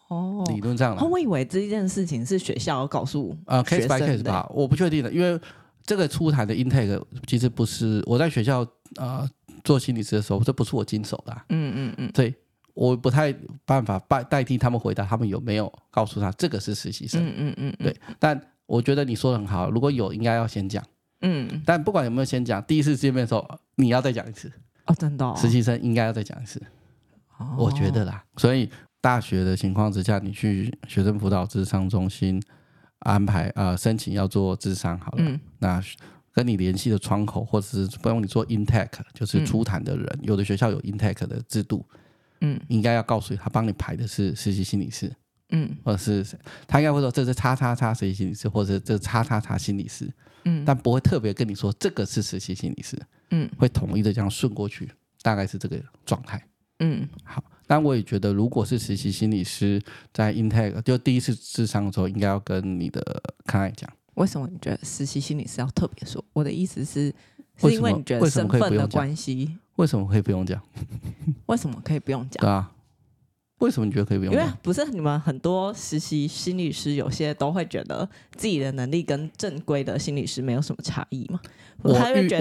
[0.09, 5.41] 哦，理论上，我以为这件事情是学校要告诉啊，case by case 吧，我不确定的，因为
[5.85, 8.61] 这个出台的 intake 其实不是我在学校
[8.97, 9.31] 啊、呃、
[9.65, 12.33] 做心理师的时候，这不是我经手的、啊，嗯嗯嗯，所以
[12.75, 13.33] 我不太
[13.65, 20.85] 办法代代替他们回答，他们有没有告诉他这个是实习生，嗯嗯嗯，对，但我觉得你说的很好，如果有应该要先讲，
[21.23, 24.53] 嗯，但不管有没有先讲，第一次见面的时候你要再讲一次，
[24.87, 26.61] 哦，真的、哦，实习生应该要再讲一次，
[27.39, 28.69] 哦，我觉得啦，所以。
[29.05, 32.43] 大学的情况之下，你去学生辅导智商中心
[33.01, 35.79] 安排呃申请要做智商好了，嗯、那
[36.33, 41.85] 跟你联系的窗口或者是不用你做 intake，就是初谈的人，嗯、有的学校有 intake 的制度，
[42.45, 45.11] 嗯，应该要告诉你他帮你排的是实习心理师，
[45.51, 46.25] 嗯，或者是
[46.67, 50.13] 他应该会说这是叉叉叉实习心理师，或者这是叉叉叉心理师，
[50.45, 54.91] 嗯，但不会特别跟你说这个是实习心理师，嗯，会统一的这样顺过去，
[55.23, 56.47] 大概是这个状态，
[56.81, 57.43] 嗯，好。
[57.67, 59.81] 但我也觉得，如果是实习心理师
[60.13, 63.91] 在 intake 就第一次智商的时候，应该要跟你的看爱讲。
[64.17, 66.23] 为什么你觉得实习心理师要特别说？
[66.35, 67.11] 我的意思是，
[67.57, 69.57] 是因为你觉得身份的关系？
[69.77, 70.61] 为什么可以不用讲？
[71.47, 72.41] 为什么可以不用讲？
[72.41, 72.71] 对啊。
[73.61, 74.35] 为什么你觉得可以不用？
[74.35, 78.07] 因为不是你们很多实习心理师，有些都会觉得
[78.37, 81.41] 自己的能力跟正规的心理师没有什么差异嘛。
[81.83, 81.93] 我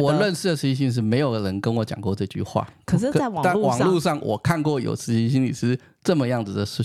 [0.01, 2.67] 我认识的实习心理师，没有人跟我讲过这句话。
[2.83, 6.83] 可是，在网在网络上，我看过有实习心理师这么样子的说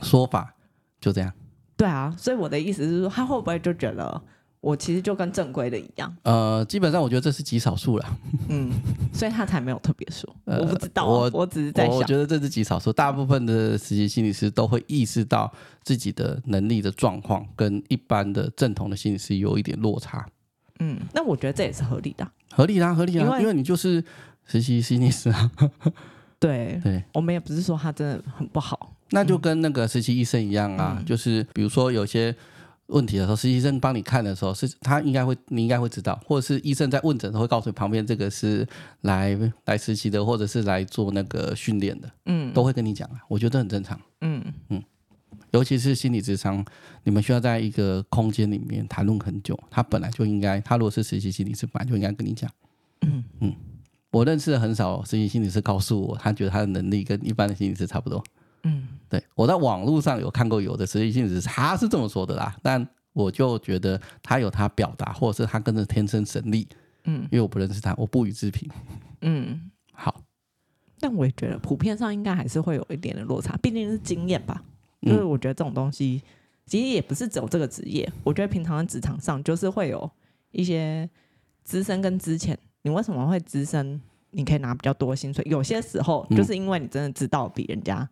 [0.00, 0.54] 说法，
[1.00, 1.30] 就这样。
[1.76, 4.22] 对啊，所以我的意思是说，他会不会就觉得？
[4.64, 8.72] 我其实就跟正规的一样，呃，基本上我觉得这是极少数了，嗯，
[9.12, 20.26] 所以他才没有特别说，呃、我不知道、啊，我我只是在想，我觉得这是极少数，大部分的实习心理师都会意识到自己的能力的状况跟一般的正统的心理师有一点落差，
[20.78, 24.02] 嗯，那我觉得这也是合理的，合理啦，合理啦，因为，因为你就是
[24.46, 25.50] 实习心理师啊，
[26.40, 32.34] 对对，我们也不是说他真的很不好，那就跟那个实习医生一样啊，嗯、就是比如说有些。
[32.88, 38.66] 问题的时候，实习生帮你看的时候，是他应该会，你应该会知道，或者是医生在问诊的时候会告诉你旁边这个是
[39.00, 44.44] 来来实习的，或者是来做那个训练的，嗯，都会跟你讲啊，我觉得很正常，嗯。
[44.68, 44.82] 嗯，
[45.52, 46.64] 尤其是心理智商，
[47.04, 52.50] 你们需要在一个空间里面谈论很久，他本来就应该，他如果是实习心理师，本来就应该跟你讲，
[53.00, 53.24] 嗯。
[53.40, 53.54] 嗯，
[54.10, 58.22] 我认识的很少实习心理师告诉我，他觉得他的能力跟一般的心理师差不多。
[58.64, 66.66] 嗯，对，我在网络上有看过有的实习心理师，他是这么说的啦，但我就觉得他有他表达，或者是他跟着天生神力，
[67.04, 68.68] 嗯，因为我不认识他，我不予置评，
[69.20, 70.20] 嗯， 好，
[70.98, 74.62] 但我也觉得普遍上应该还是会有一点的落差，毕竟是经验吧，
[75.00, 76.22] 因为我觉得这种东西
[76.66, 80.10] 其实也不是只有这个职业，我觉得平常的职场上就是会有
[80.52, 81.08] 一些
[81.62, 84.00] 资深跟之前，你为什么会资深？
[84.36, 88.08] 你可以拿比较多薪水，有些时候就是因为你真的知道比人家。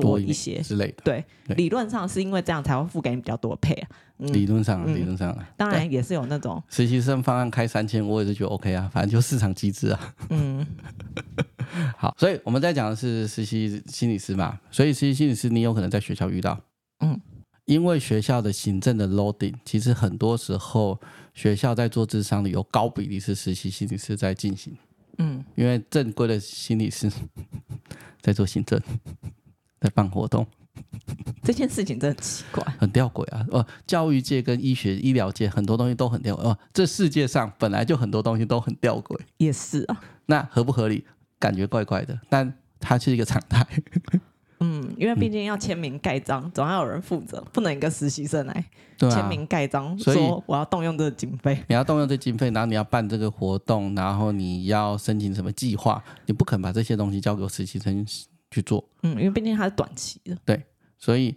[0.00, 0.60] 多一些。
[0.62, 1.24] 之类的，对，
[1.56, 3.88] 理论上是因为这样才会付给你比较多的 pay 啊。
[4.18, 6.62] 理论上，理论上，当然也是有那种。
[6.70, 10.14] 实习生方案开三千，我也是觉得 OK 啊，反正就市场机制啊。
[10.30, 10.66] 嗯，
[11.98, 16.58] 好，所以我们在讲的是实习心理师嘛，所以实习心理师你有可能在学校遇到，
[17.00, 17.20] 嗯，
[17.66, 20.98] 因为学校的行政的 loading，其实很多时候
[21.34, 24.74] 学校在做智商的有高比例是实习心理师在进行，
[25.18, 27.12] 嗯，因为正规的心理师
[28.22, 28.80] 在做行政。
[29.80, 30.46] 在办活动，
[31.42, 33.46] 这件事情真的很奇怪，很吊诡啊！
[33.50, 36.58] 哦，教育界跟医学医疗界很多东西都很吊诡哦。
[36.72, 40.00] 这世界上本来就很多东西都很吊诡，也是啊。
[40.26, 41.04] 那合不合理？
[41.38, 43.66] 感觉怪怪的，但它是一个常态。
[44.60, 48.64] 嗯，因为毕竟要签名盖章，嗯、总要有人负责，不能一个实习生来
[48.98, 51.62] 签名盖章，说我要动用这个经费。
[51.68, 58.02] 你要动用这经费，然后你要办这个活动，然后你要申请什么计划，你不肯把这些东西交给实习生
[58.50, 58.88] 去做。
[59.02, 60.36] 嗯，因为毕竟它是短期的。
[60.44, 60.62] 对，
[60.98, 61.34] 所以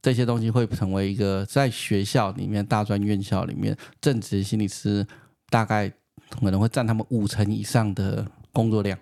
[0.00, 5.06] 这些东西会成为一个在学校里面、大专院校里面，正职心理师
[5.48, 5.92] 大概
[6.28, 8.98] 可能会占他们五成以上的工作量。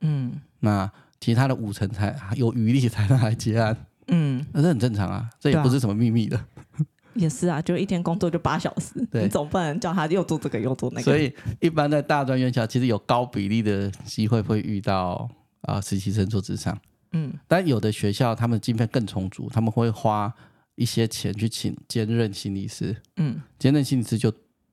[0.00, 0.90] 嗯，那。
[1.20, 3.74] 其他的五成才有余力才能来接案，
[4.08, 6.38] 嗯，那这很正常啊，这也不是什么秘密的。
[7.14, 11.02] 也是啊，就一天工作就八小时，你总不能叫他又做这个又做那个。
[11.02, 15.26] 所以，一般在大专院校，其实有高比例的机会会遇到
[15.62, 16.78] 啊实习生做咨商，
[17.14, 20.30] 嗯，但有的学校他们经费更充足，他们会花
[20.74, 24.30] 一些钱去请兼任心理师，嗯，兼任心理师就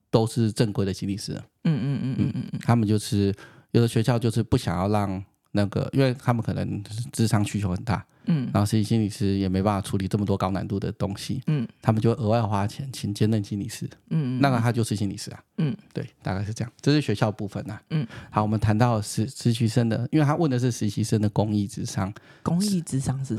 [0.09, 2.49] 都是正规的心理师，嗯嗯嗯嗯嗯。
[2.51, 3.33] 嗯，他们就是
[3.71, 5.23] 有的学校就是不想要让。
[5.53, 23.37] 那个，因为他们可能智商需求很大，嗯，然后实习心理师也没办法处理这么多高难度的东西，嗯，他们就额外花钱请兼任心理师，嗯，那个他就是心理师啊，嗯，对，大概是这样，这是学校部分啊，嗯，好，我们谈到实实习生的，因为他问的是实习生的公益智商，公益智商是，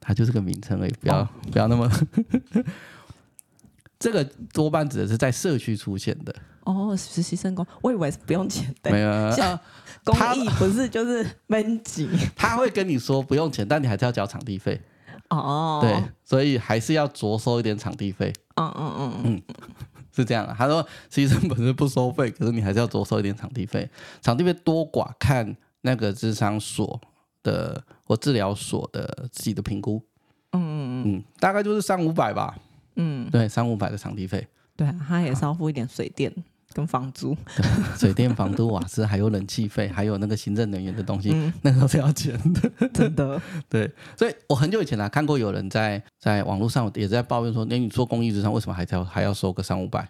[0.00, 1.90] 他就是个名称而已，不要、哦、不要那么，
[3.98, 6.34] 这个多半指的是在社区出现的。
[6.64, 8.90] 哦，实习生工，我以为是不用钱的。
[8.90, 9.60] 没有啊，
[10.14, 12.08] 公益不是就是 闷挤。
[12.36, 14.80] 他会跟你说不用钱，但你还是要交场地费。
[15.30, 18.32] 哦，对，所以还是要酌收一点场地费。
[18.56, 19.42] 嗯嗯嗯嗯，
[20.14, 20.54] 是这样的。
[20.56, 23.88] 他说实习生本身不收费，可是你还是要酌收一点场地费。
[24.22, 27.00] 场地费多寡看那个智商所
[27.42, 30.02] 的或治疗所的自己的评估。
[30.52, 32.56] 嗯嗯嗯嗯，大概就是三五百吧。
[32.96, 34.46] 嗯，对，三五百的场地费。
[34.74, 36.32] 对，他也是要付一点水电。
[36.72, 37.36] 跟房租，
[37.96, 43.40] 水电、房租、瓦斯，还有冷气费，还有那个行政人员的东西，嗯、 那个都是要钱的， 真的。
[43.68, 50.08] 对，所以我很久以前啊，看过有人在在网络上也在抱怨说，那你做公益之上为什么还要还要收个三五百？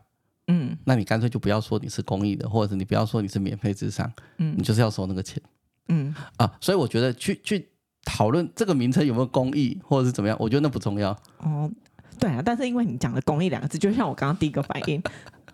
[0.49, 5.41] 嗯，那你干脆就不要说你是公益的，或者是你不要说你是免费之上，嗯，你就是要收那个钱，
[5.89, 7.69] 嗯啊，所以我觉得去去
[8.05, 11.11] 讨论这个名称有没有公益，或者是怎么样，我觉得那不重要。
[11.39, 11.71] 哦，
[12.19, 15.03] 对啊，但是因为你讲的“公益”两个字，就像我刚刚第一个反应。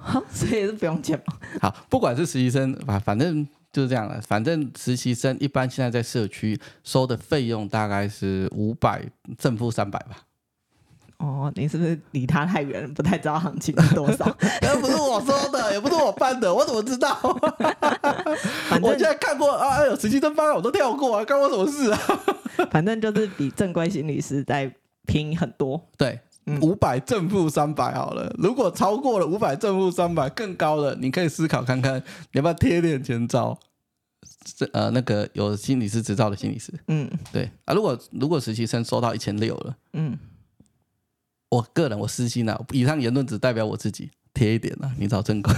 [0.04, 1.34] 好， 所以也是不用钱嘛。
[1.60, 4.20] 好，不管是实习生，反反正就是这样了。
[4.20, 9.02] 反正实习生一般现在在社区收的费用大概是五百
[9.38, 10.16] 正负三百吧。
[11.18, 14.26] 哦，你是不是离他太远，不太知道行情是多少？
[14.60, 17.14] 那不是我说的， 也不是我办的，我怎么知道？
[18.68, 21.98] 反正我现在看过啊，哎呦，实习生方案我都跳过啊，关我什么事啊？
[22.70, 24.70] 反正就是比正规心理师在
[25.06, 25.80] 便宜很多。
[25.96, 26.20] 对。
[26.60, 31.96] 五百正负三百好了，如果超过了五百正负三百更高的，你可以思考看看，
[32.32, 33.58] 你要不要贴点钱招
[34.56, 36.70] 这呃那个有心理师执照的心理师？
[36.88, 40.18] 嗯，对啊，如果如果实习生收到一千六了，嗯，
[41.48, 45.54] 我个人我私心啊，以上言论只代表我自己，贴一点啊，你找正规。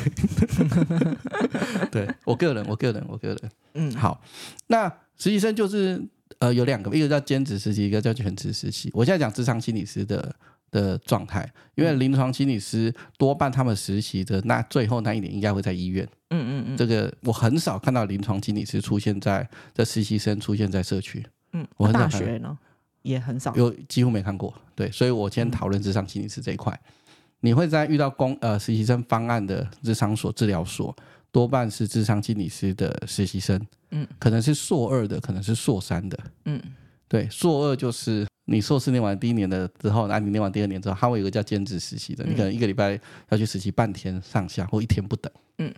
[1.91, 4.23] 对我个人，我个人，我个人，嗯，好，
[4.69, 6.01] 那实习生就是
[6.39, 8.89] 呃有两个，一个叫兼职实习，一个叫全职实习。
[8.95, 10.37] 我现在讲咨商心理师的。
[10.77, 16.07] 的状态，因为临床心理师多半他们实习的那最后那一年应该会在医院。
[16.29, 21.25] 嗯嗯嗯，这个我很少看到临床心理师出现在这实习生出现在社区。
[21.53, 22.59] 嗯，我很少大学呢
[23.01, 24.53] 也很少，有几乎没看过。
[24.75, 26.71] 对，所以我先讨论智商心理师这一块。
[26.73, 26.93] 嗯、
[27.41, 30.95] 你会在遇到工呃实习生方案的智商所、治疗所，
[31.33, 33.59] 多半是智商心理师的实习生。
[33.93, 36.19] 嗯，可能是硕二的，可能是硕三的。
[36.45, 36.61] 嗯，
[37.09, 38.27] 对，硕二就是。
[38.49, 42.97] 你硕士念完第一年的之后，那你念完第二年之后，他会有一个叫兼职实习的，你可能一个礼拜
[43.31, 45.33] 要去实习半天上下，或一天不等。
[45.59, 45.75] 嗯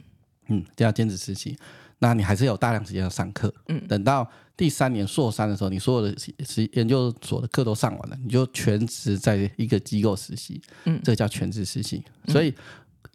[0.48, 1.56] 嗯，这叫兼职实习。
[1.98, 3.50] 那你还是有大量时间要上课。
[3.68, 6.14] 嗯，等到第三年硕三的时候，你所有的
[6.44, 10.60] 实研究所的课都上完了，你就全职在一个机构实习。
[10.84, 12.04] 嗯，这个叫全职实习。
[12.26, 12.52] 所以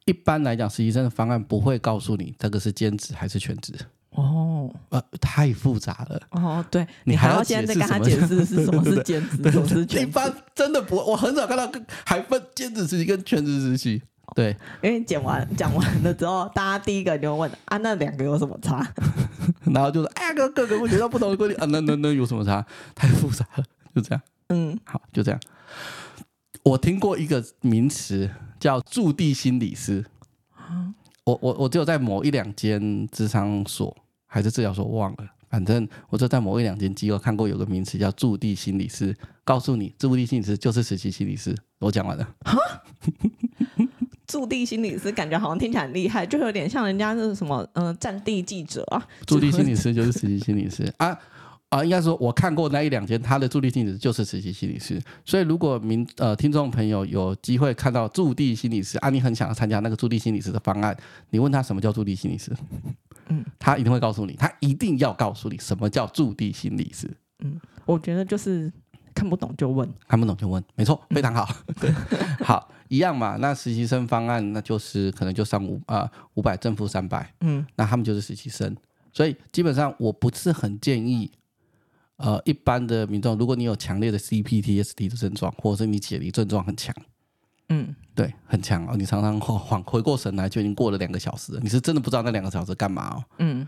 [0.06, 3.72] 一般来讲，实习生的方案不会告诉你这个是兼职还是全职。
[4.16, 6.22] 哦，呃，太复杂了。
[6.32, 10.02] 哦，对，你还要现在跟他解释是 什么是兼职，什么是全职。
[10.02, 11.70] 一般真的不，我很少看到
[12.06, 14.02] 还分兼职实习跟全职实习。
[14.36, 18.86] 对，因为讲完讲完了之后，大家第一个就会问啊，那两个有什么差？
[19.66, 22.66] 然后就是，哎呀，各各个会学到不同的规定啊，那那那有什么差？
[22.96, 24.22] 太复杂了，就这样。
[24.50, 25.40] 嗯，好，就这样。
[26.64, 30.06] 我听过一个名词叫驻地心理师。
[31.26, 33.96] 我我我只有在某一两间智商所
[34.34, 41.56] 还是治疗所忘了，反正我就在某一两间机构看过有个名词叫驻地心理师，告诉你驻地心理师就是实习心理师。
[41.78, 42.28] 我讲完了。
[42.44, 42.58] 哈，
[44.26, 49.08] 驻地心理师感觉好像听起来很厉害，就有点像人家是什么嗯战地记者啊。
[49.28, 51.16] 驻地心理师就是实习心理师啊。
[51.74, 55.02] 啊，应该说，我看过那一两间，他的驻地心理师就是实习心理师。
[55.26, 60.96] 所以，如果民呃听众朋友有机会看到驻地心理师啊，你很想要参加那个驻地心理师的方案，
[61.32, 62.52] 你问他什么叫驻地心理师，
[63.30, 67.10] 嗯，他一定会告诉你，他一定要告诉你什么叫驻地心理师。
[67.44, 68.72] 嗯，我觉得就是
[69.16, 71.50] 看不懂就问，看不懂就问，没错，非常好。
[71.82, 71.92] 对，
[72.46, 73.38] 好，一样嘛。
[73.38, 78.78] 那实习生方案，那就是可能就上五啊五百正负三百，嗯，那他们就是实习生。
[79.12, 81.32] 所以基本上我不是很建议。
[82.24, 86.96] 呃，一般的民众，如果你有强烈的 CPTSD 的症状，或者是你解离症状很强，
[87.68, 93.68] 嗯，对，很强哦，你常常缓回过神来，就已经过了两个小时了，你是真的不知道那两个小时干嘛哦，嗯，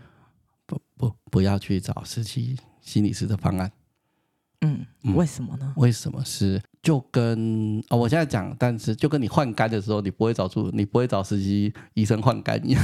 [0.64, 3.70] 不不，不要去找实习心理师的方案，
[4.62, 5.74] 嗯，为什么呢？
[5.76, 6.24] 为什么？
[6.24, 12.82] 是就跟哦，我现在讲，但是就跟你换肝的时候，你不会找出，你不会找实习医生换肝一样，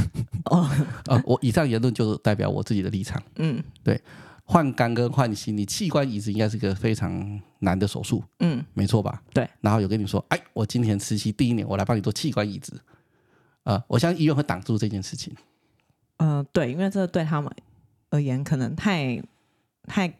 [0.51, 0.69] 哦，
[1.09, 3.99] 呃，我以上言论就是代表我自己的立场，嗯，对。
[4.53, 9.23] 换肝跟换心，你器官移植应该是个非常难的手术，嗯，没错吧？
[9.33, 9.49] 对。
[9.63, 12.75] 然后有跟你说，哎，我今年实习第一年，我来帮你做器官移植，
[13.63, 15.35] 呃，我相信医院会挡住这件事情。
[16.19, 17.51] 嗯、呃，对，因为这对他们
[18.11, 19.23] 而言可能太、
[19.85, 20.13] 太、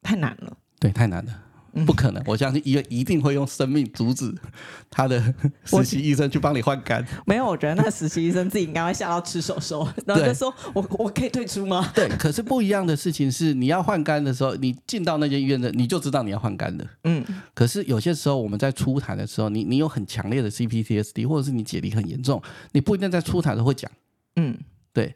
[0.00, 0.56] 太难了。
[0.78, 1.42] 对，太难了。
[1.86, 4.32] 不可能，我相信医院一定会用生命阻止
[4.90, 5.18] 他的
[5.64, 7.02] 实习医生去帮你换肝。
[7.26, 16.86] 没有，我觉得那实习医生自己应该会吓到吃手手， 然后就说：“我我可以退出吗？”对，可是不一样的事情是，你要换肝的时候，你进到那间医院的，你就知道你要换肝的。
[17.04, 17.24] 嗯。
[17.54, 23.90] 可是有些时候我们在初台的时候，你你有很强烈的 CPTSD，或者是你解离很严重，你不一定在初台的时候会讲。
[24.36, 24.58] 嗯，
[24.92, 25.14] 对。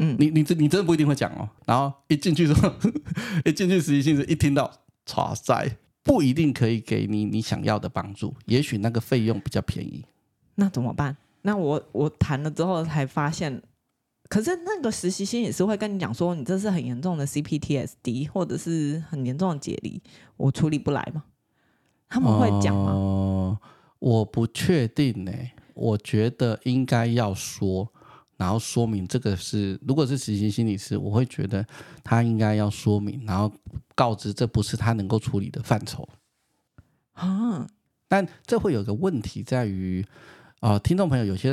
[0.00, 1.48] 嗯，你你真你真的不一定会讲哦。
[1.66, 2.72] 然后一进去之后，
[3.44, 4.70] 一进去实习性质一听到。
[5.08, 10.04] 差在不一定可以给你你想要的帮助，也许那个费用比较便宜。
[10.56, 11.16] 那怎么办？
[11.42, 13.62] 那我我谈了之后才发现，
[14.28, 20.02] 可是那个实习生也是会跟你讲说，你这是很严重的 CPTSD，或者是很严重的解离，
[20.36, 21.24] 我处理不来吗？
[22.08, 22.92] 他们会讲吗？
[22.92, 23.58] 呃，
[23.98, 25.32] 我不确定呢，
[25.74, 27.92] 我觉得应该要说。
[28.38, 31.66] 然后说明这个是，如果是实习心理师，我会觉得
[32.02, 33.52] 他应该要说明，然后
[33.96, 36.08] 告知这不是他能够处理的范畴。
[37.14, 37.66] 啊，
[38.06, 40.06] 但这会有个问题在于，
[40.60, 41.50] 呃，听众朋友有些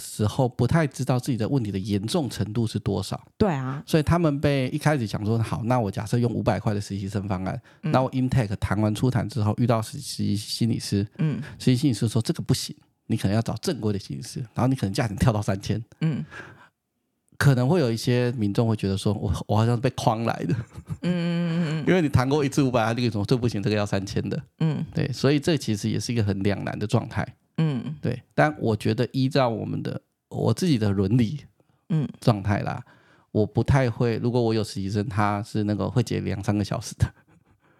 [0.00, 3.24] 时候不太知道自己的问题的严重程度是多少。
[3.38, 12.74] 对啊，所以他们被一开始讲说，好，那我假设用五百块的实习生方案，嗯、那我 intake 谈完初谈之后遇到实习心理师，嗯，实习心理师说这个不行。
[13.06, 16.24] 你可能要找正规的形式，然后你可能价钱跳到三千，嗯，
[17.36, 20.54] 可能会有一些民众会觉得说，我我好像是被诓来的，
[21.02, 27.26] 嗯嗯嗯， 因为你谈过一次五百，他跟你说这不行，这个要三千的，嗯，对，所以这其实也是一个很两难的状态，
[27.58, 31.44] 嗯，对，但我觉得依照我们的我自己的伦理，
[31.90, 32.82] 嗯，状态啦，
[33.32, 37.12] 我不太会，如果我有实习生，他是那个会解两三个小时的。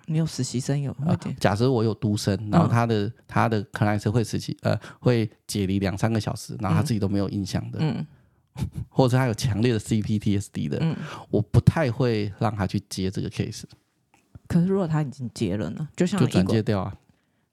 [0.07, 0.95] 你有实习生有？
[1.07, 8.07] 呃、假设我有独生，然后他的、嗯、他的可能是会实习，呃，会解离两三个小时，然后他自己都没有印象的，嗯，
[8.89, 10.97] 或者他有强烈的 CPTSD 的，嗯，
[11.31, 13.65] 我不太会让他去接这个 case。
[14.47, 15.89] 可是如果他已经接了呢？
[15.97, 16.95] 就像就转接掉啊。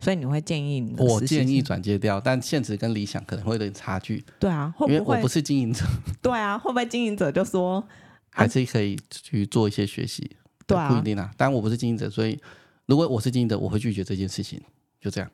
[0.02, 0.96] 所以你会建议你？
[0.98, 4.26] 我建议转接掉，但现实跟理想可能会有点差距。
[4.40, 5.86] 对啊，会不会，因为我不是经营者。
[6.24, 7.88] 对啊，会不会经营者就说
[8.32, 10.36] 还是可以去做一些学习？
[10.72, 11.32] 对啊，不一定啊。
[11.38, 12.40] 但我不是经营者，所以
[12.86, 14.62] 如果我是经营者，我会拒绝这件事情。
[15.00, 15.30] 就这样。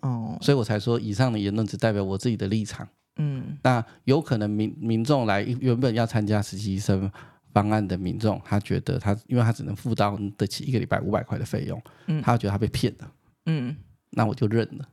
[0.00, 0.36] 哦。
[0.40, 2.86] 所以我才说，以上的言论只代表我自己的立场。
[3.16, 3.58] 嗯。
[3.62, 7.10] 那有可能民民众来原本要参加实习生
[7.52, 13.12] 方案的民众，他觉得他因为他只能负担得起一个礼拜五百块的费用，嗯，他觉得他被骗了。
[13.46, 13.76] 嗯。
[14.10, 14.88] 那我就认了。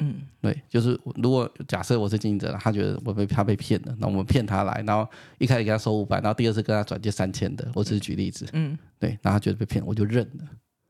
[0.00, 0.22] 嗯。
[0.40, 5.08] 对，就是如果假设我是经营者，他觉得我被他被骗了，那我们骗他来，然后
[5.38, 8.46] 一开始给他收五百，然后第二次跟他转借三千的，我只是举例子。
[8.52, 8.76] 嗯。
[8.98, 10.44] 对，然后他觉得被骗，我就认了。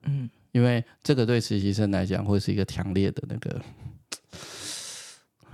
[0.04, 3.60] 嗯，因为这个对实习生来讲会是一个强烈的那个，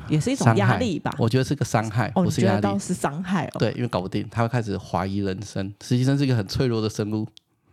[0.08, 1.12] 也是一种压力吧。
[1.18, 3.58] 我觉得是个伤害，不是压力，是伤害哦。
[3.58, 5.74] 对，因为搞不定，他会开始怀疑人生。
[5.82, 7.26] 实习生是一个很脆弱的生物。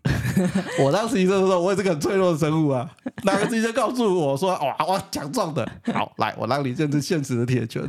[0.84, 2.90] 我当实习生的时候，我也是个很脆弱的生物啊。
[3.24, 7.82] 哪个实习生告诉我说：“哇，我强壮的，好，来，我让你见识现实的铁拳。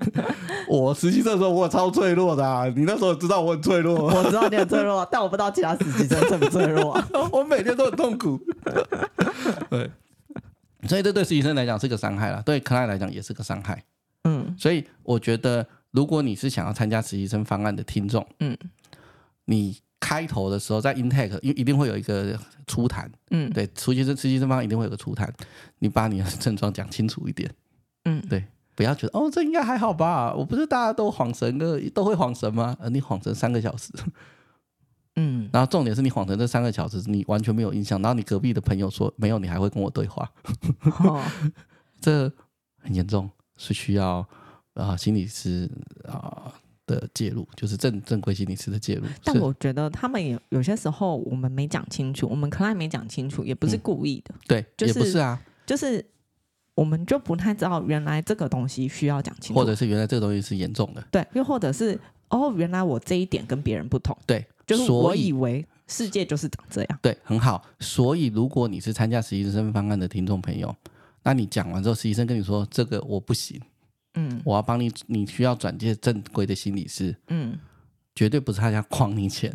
[0.68, 2.66] ”我实习生的时候，我超脆弱的啊。
[2.76, 7.02] 你那时候知道我很脆弱， 我知道你很脆弱，但我不知道其他实习生这么脆弱。
[7.32, 8.38] 我每天都很痛苦。
[9.70, 9.90] 对，
[10.86, 13.82] 所以这对实习生来讲是个伤害了，对 client 来讲也是个伤害。
[14.24, 18.54] 嗯，所以我觉得，如果你是想要参加实习生方案的听众，嗯。
[19.46, 25.32] 你开头的时候在 intake，因为一定会有一个初谈，嗯，对，实习生实习生方一定会有个初谈，
[25.78, 27.50] 你把你的症状讲清楚一点，
[28.04, 28.44] 嗯，对，
[28.74, 32.76] 不要觉得哦，这应该还好吧，我不是大家都恍神的，都会恍神吗？
[32.78, 33.90] 呃，你恍神三个小时，
[35.16, 40.30] 嗯，然后重点是你恍神这三个小时你完全没有印象，然后你隔壁的朋友说没有，你还会跟我对话，
[41.02, 41.24] 哦、
[41.98, 42.30] 这
[42.82, 44.18] 很严重，是需要
[44.74, 45.70] 啊、呃、心理师
[46.06, 46.20] 啊。
[46.44, 46.52] 呃
[46.86, 56.04] 的介入就是正正规心理师的介入，但我觉得他们有有些时候我们没讲清楚，我们可能没讲清楚，也不是故意的，嗯、对，就是、也不是啊，就是
[56.74, 70.74] 我们就不太知道原来这个东西需要讲清楚，或者是原来这个东西是严重的，对，又或者是哦，原来我这一点跟别人不同，对，就是我以为世界就是长这样，对，很好，所以如果你是参加实习生方案的听众朋友，
[71.22, 73.60] 那你讲完之后，实习生跟你说这个我不行。
[74.14, 77.16] 嗯，我要帮你，你需要转介正规的心理师。
[77.28, 77.58] 嗯，
[78.14, 79.52] 绝对不是他想诓你钱。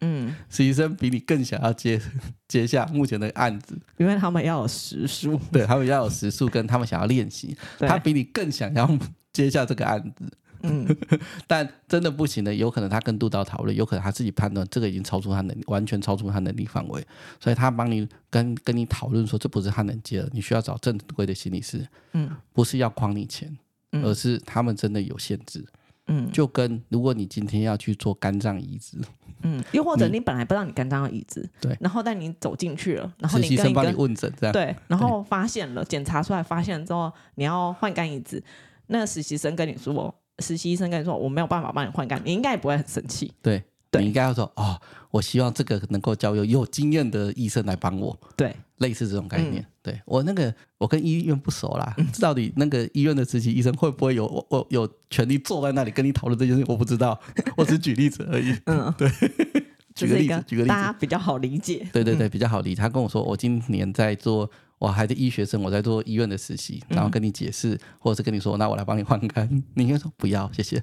[0.00, 2.00] 嗯，实习生比你更想要接
[2.48, 8.98] 接下目前的案子，因为他们要有时数，对他们要有时数，跟他们想要练习，他比你更想要
[9.32, 10.24] 接下这个案子。
[10.64, 10.86] 嗯，
[11.48, 17.04] 但真的不行的，有可能他跟督导讨论，有可能他自己判断这个已经超出他能力，完全超出他能力范围，
[17.40, 21.84] 所以他帮你跟跟你讨论说这不是他能接的，你需要找正规的心理师。
[22.12, 23.56] 嗯，不是要诓你钱。
[23.92, 25.64] 而是他们真的有限制，
[26.06, 28.98] 嗯，就跟如果你今天要去做肝脏移植，
[29.42, 34.52] 嗯，又或者你本来不知道你肝脏要移植，对，然后但你走进去了，然后实习生帮你问诊，这样。
[34.52, 38.42] 对，然后发现了，检查出来发现之后，你要换肝移植，
[38.86, 43.62] 那个实习生跟你说，实习医生跟你说，我没有办法帮你换肝，你应该也不会很生气，对。
[43.98, 44.80] 你应该要说哦，
[45.10, 48.18] 我希望这个能够交由有经验的医生来帮我。
[48.34, 49.62] 对，类似这种概念。
[49.82, 56.72] 嗯、对我那个，我跟医院不熟啦，嗯、 到底那个医院的实习医生会不会有我我有权利坐在那里跟你讨论这件事情？
[56.72, 57.18] 我不知道，
[57.56, 58.56] 我只举例子而已。
[58.66, 59.08] 嗯，对，
[59.94, 61.86] 举个例子，举个例子，大家比较好理解。
[61.92, 62.80] 对对对，比较好理解。
[62.80, 70.82] 他跟我说，我今年在做，我还是医学生，我在做医院的实习，然后跟你解释，或者是跟你说，那我来帮你换肝，你应该说不要，谢谢。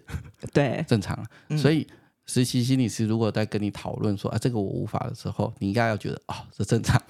[0.54, 1.26] 对，正常。
[1.58, 1.88] 所以。
[2.30, 7.02] 实习心理师如果在跟你讨论说啊，这个我无法的时候，你应该要觉得啊、哦，这正常，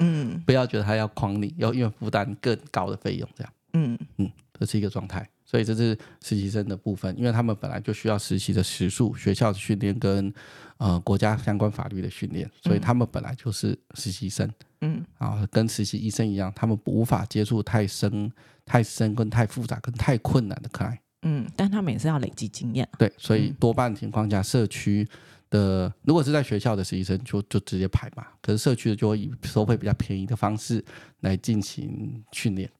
[0.00, 3.98] 嗯， 不要觉得他要诓你，要因为负担更高的费用这样，嗯。
[4.18, 10.30] 嗯，这是一个状态，所以这是实习生的部分，因为他们本来就需要实习的时数、学校的训练跟
[10.76, 14.52] 呃国家相关法律的训练，所以他们本来就是实习生，
[14.82, 18.30] 嗯，啊，跟实习医生一样，他们无法接触太深、
[18.66, 20.98] 太深跟太复杂跟太困难的个案。
[21.22, 22.88] 嗯，但他们也是要累积经验。
[22.98, 25.06] 对，所以多半情况下，社区
[25.50, 28.26] 的如果是在学校的实习生就，就就直接排嘛。
[28.40, 30.84] 可是社区的就会以收费比较便宜的方式
[31.20, 32.70] 来进行训练。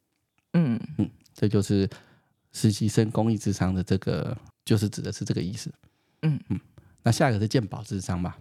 [0.53, 1.89] 嗯嗯，这就是
[2.53, 5.73] 实习生公益智商的这个，就是指的是这个意思。
[6.23, 6.61] 嗯嗯，
[7.03, 8.35] 那下一个是鉴宝智商嘛。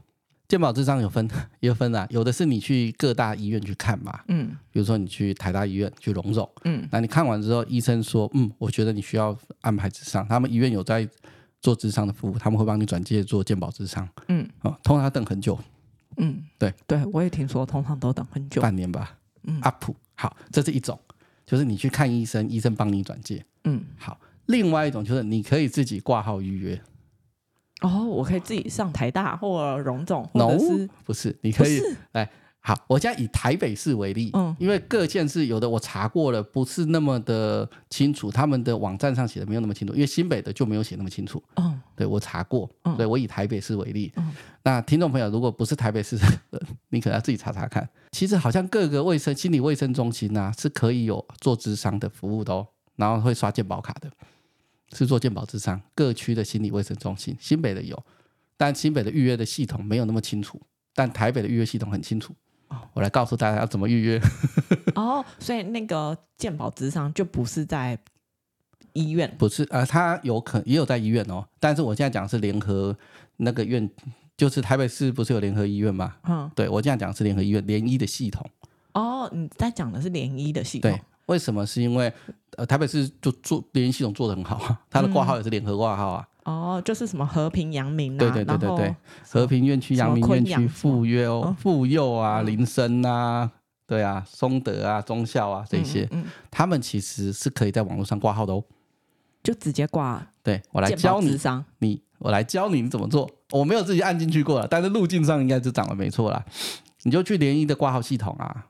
[0.47, 1.27] 健保智商有分，
[1.59, 11.07] 也 有分啊，有的是你去各大医院去看嘛，嗯，比如说你去台大医院去荣总，嗯，那你看完之后，医生说，嗯，我觉得你需要安排智商，他们医院有在
[11.61, 15.59] 做智商的服务，他们会帮你转介做健保智商，嗯，哦，通常要等很久，
[16.15, 20.97] 嗯，对，对我也听说，通常都等很久，半年吧，嗯，up，好，这是一种，
[21.45, 26.81] 就是你去看医生，医生帮你转介，嗯，好，另外一种就是你可以自己挂号预约。
[27.81, 31.37] 哦，我可以自己上台大或荣总，或者是、no, 不是？
[31.41, 31.79] 你可以
[32.13, 32.27] 来
[32.59, 52.67] 好，我现在以台北市为例，嗯，因为各县市有的我查过了，不是那么的清楚，他们的网站上写的没有那么清楚，因为新北的就没有写那么清楚，嗯，对我查过，嗯，对我以台北市为例，嗯，那听众朋友如果不是台北市的人， 你可能要自己查查看，其实好像各个卫生心理卫生中心呐、啊、是可以有做咨商的服务的哦，
[52.97, 54.11] 然后会刷健保卡的。
[54.93, 58.01] 是做健保咨商，各区的心理卫生中心，新北的有，
[58.55, 60.61] 但新北的预约的系统没有那么清楚，
[60.95, 62.33] 但台北的预约系统很清楚。
[62.69, 64.21] 哦，我来告诉大家要怎么预约。
[64.95, 67.97] 哦，所以那个健保咨商就不是在
[68.93, 72.97] 医院，不是，呃，他有可也有在医院哦，但是我现在讲的是联合
[73.37, 73.89] 那个院，
[74.35, 76.15] 就是台北市不是有联合医院吗？
[76.23, 78.49] 嗯，对我现在讲的是联合医院联医的系统。
[78.93, 80.91] 哦，你在讲的是联医的系统。
[80.91, 81.01] 对。
[81.27, 81.65] 为什么？
[81.65, 82.11] 是因为
[82.57, 86.27] 呃，台北市就做联系系统做得很好啊，它的挂号也是联合挂号啊。
[86.43, 88.95] 哦，就是什么和平阳明啊，对对对对对，
[89.29, 93.51] 和平院区、阳明院区、妇幼、妇幼啊、林森啊，
[93.85, 96.09] 对啊，松德啊、中校啊这些，
[96.49, 98.63] 他们其实是可以在网络上挂号的哦。
[99.43, 100.25] 就直接挂。
[100.41, 101.37] 对，我来教你，
[101.79, 103.29] 你我来教你你怎么做。
[103.51, 106.43] 我没有自己按进去过了，但是路径上应该是长得没错啦。
[107.03, 108.67] 你就去联医的挂号系统啊，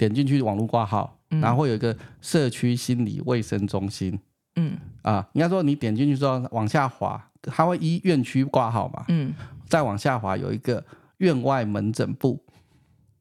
[0.00, 1.18] 点进去网络挂号。
[1.28, 4.18] 然后会有一个社区心理卫生中心，
[4.56, 4.76] 嗯。
[5.02, 9.32] 啊，应该说你点进去之后往下滑，它会依院区挂号嘛，嗯，
[9.64, 10.84] 再往下滑有一个
[11.18, 12.42] 院外门诊部，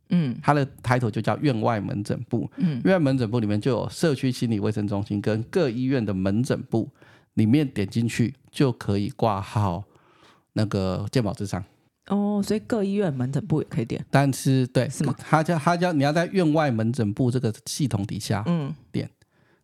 [0.10, 6.90] 嗯，它的抬头就叫院外门诊部，嗯，院外门诊部里面就有社区心理卫生中心跟各医院的门诊部，
[7.36, 9.84] 里面点进去就可以挂号
[10.54, 11.64] 那个健保智商。
[12.10, 15.16] 哦，所以各医院门诊部也可以点，但是对，是吗？
[15.18, 19.10] 他叫他叫你要在院外门诊部这个系统底下，嗯，点，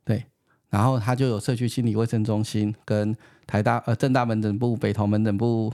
[0.03, 0.23] 对，
[0.69, 3.15] 然后他就有社区心理卫生中心跟
[3.47, 5.73] 台大呃正大门诊部、北投门诊部，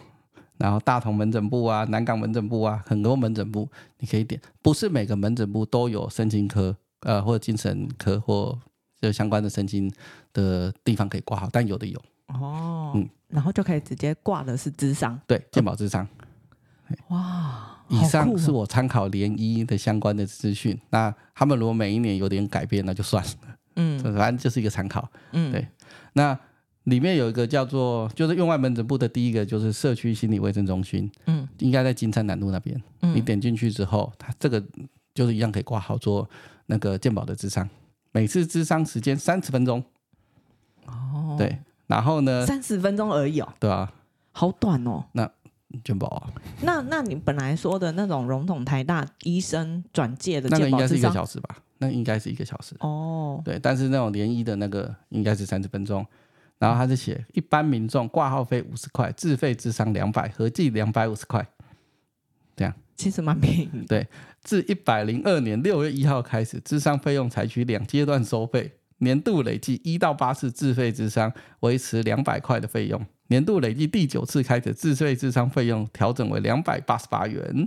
[0.57, 3.69] 然后大同门诊部啊、南港门诊部啊，很多门诊部
[3.99, 8.57] 你可以点，不是每个门诊部都有身心科呃或者精神科或
[9.01, 9.91] 就相关的神经
[10.32, 12.01] 的地方可以挂号，但有的有。
[12.28, 16.07] 哦，嗯，然后就可以直接挂的是智商，对，健保智商。
[17.09, 20.79] 哇，以上是我参考联医的相关的资讯。
[20.89, 23.31] 那他们如果每一年有点改变，那就算了。
[23.75, 25.09] 嗯， 反正就是一个参考。
[25.31, 25.67] 嗯，对。
[26.13, 26.37] 那
[26.85, 31.09] 里面有一个叫做，就是用外门诊部的第一个就是社区心理卫生中心。
[31.27, 32.81] 嗯，应该在金山南路那边。
[33.01, 34.61] 嗯，你点进去之后，它这个
[35.13, 36.29] 就是一样可以挂号做
[36.65, 37.69] 那个健保的智商，
[38.11, 39.83] 每次智商时间三十分钟。
[40.85, 41.59] 哦，对。
[41.87, 42.45] 然后呢？
[42.45, 43.53] 三十分钟而已哦。
[43.59, 43.91] 对啊。
[44.31, 45.05] 好短哦。
[45.11, 45.29] 那。
[45.84, 46.30] 健保啊，
[46.61, 51.57] 那那你本来说的那种荣统台大医生转介的，那个应该是一个小时吧？
[51.80, 53.41] 那应该是一个小时哦。
[53.43, 56.05] 对，但是那种联医的那个应该是三十分钟，
[56.59, 61.47] 然后他是写一般民众挂号费五十块，自费咨商两百，合计两百五十块，
[62.55, 63.69] 这样其实蛮便宜。
[63.88, 64.07] 对，
[64.43, 73.03] 自一百零二年六月一号开始，智商费用采取两阶段收费，年度累计一到八次自费咨商维持两百块的费用。
[73.32, 77.65] 年度累计第九次开始，自费智商费用调整为两百八十八元，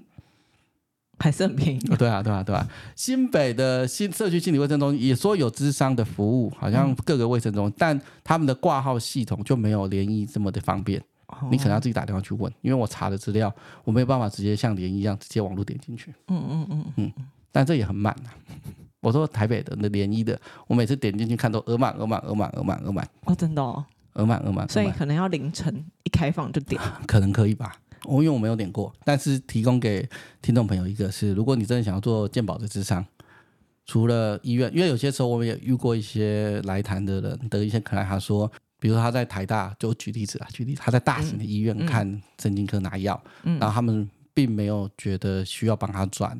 [1.18, 1.78] 还是很便宜。
[1.96, 2.68] 对啊，对啊，对啊。
[2.94, 11.02] 新北的新社区心理卫生中心也说有咨商的服务，好像各个卫生中心，嗯、但他们的挂号系统就没有联医这么的方便。
[11.28, 13.50] 哦、你可能要自己打电话去问，因为我查的资料，
[13.84, 16.12] 我没有办法直接像联医一样直接网络点进去。
[16.28, 17.12] 嗯嗯嗯嗯，
[17.50, 18.36] 但这也很慢啊。
[19.00, 23.08] 我说台北的那联医的，我每次点进去看都额满额满额满额满额满。
[23.24, 23.82] 哦，真的哦。
[24.14, 27.76] 额满额满，所以可能要凌晨一开放就点， 可能可以吧。
[28.04, 30.06] 我因为我没有点过，但是提供给
[30.42, 33.04] 听众朋友一个是，如果你真的想要做健保的智商，
[33.86, 46.38] 除了医院，因为有些时候我们也遇过一些来谈的人的一些可能他说，比如他在台大，就举例子啊，举例子，他在大型的医院看神经科拿药，嗯嗯、然后他们并没有觉得需要帮他转。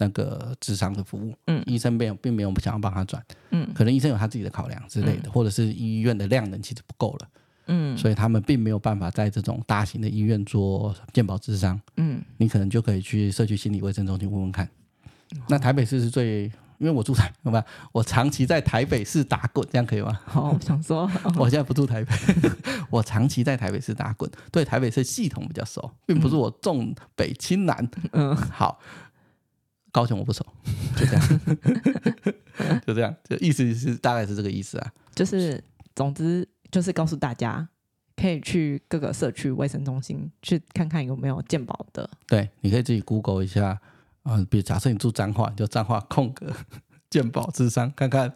[0.00, 7.28] 那个智商的服务，嗯，医生没有，并没有想要帮他转，嗯，可能医生有他自己的考量之类的，嗯、或者是医院的量能其实不够了，
[7.66, 14.66] 嗯，所以他们并没有办法在这种大型的医院做健保智商，嗯，你可能就可以去社区心理卫生中心问问看。
[15.34, 16.44] 嗯、那台北市是最，
[16.78, 20.18] 因为我住台，好吧，我长期在台北市打滚，这样可以吗？
[20.24, 22.12] 好， 我想说，我现在不住台北，
[22.88, 28.80] 我长期在台北市打滚，对台北市系统比较熟，并不是我重北轻南，嗯，好。
[29.92, 30.44] 高雄我不熟，
[30.96, 31.40] 就这样，
[32.86, 34.92] 就这样，就意思是大概是这个意思啊。
[35.14, 35.62] 就是，
[35.94, 37.68] 总之就是告诉大家，
[38.16, 42.08] 可以去各个社区卫生中心去看看有没有健保的。
[42.26, 43.80] 对，你可以自己 Google 一下
[44.22, 46.52] 啊，比如假设你住彰化，就彰化空格
[47.10, 48.32] 健保智商，看看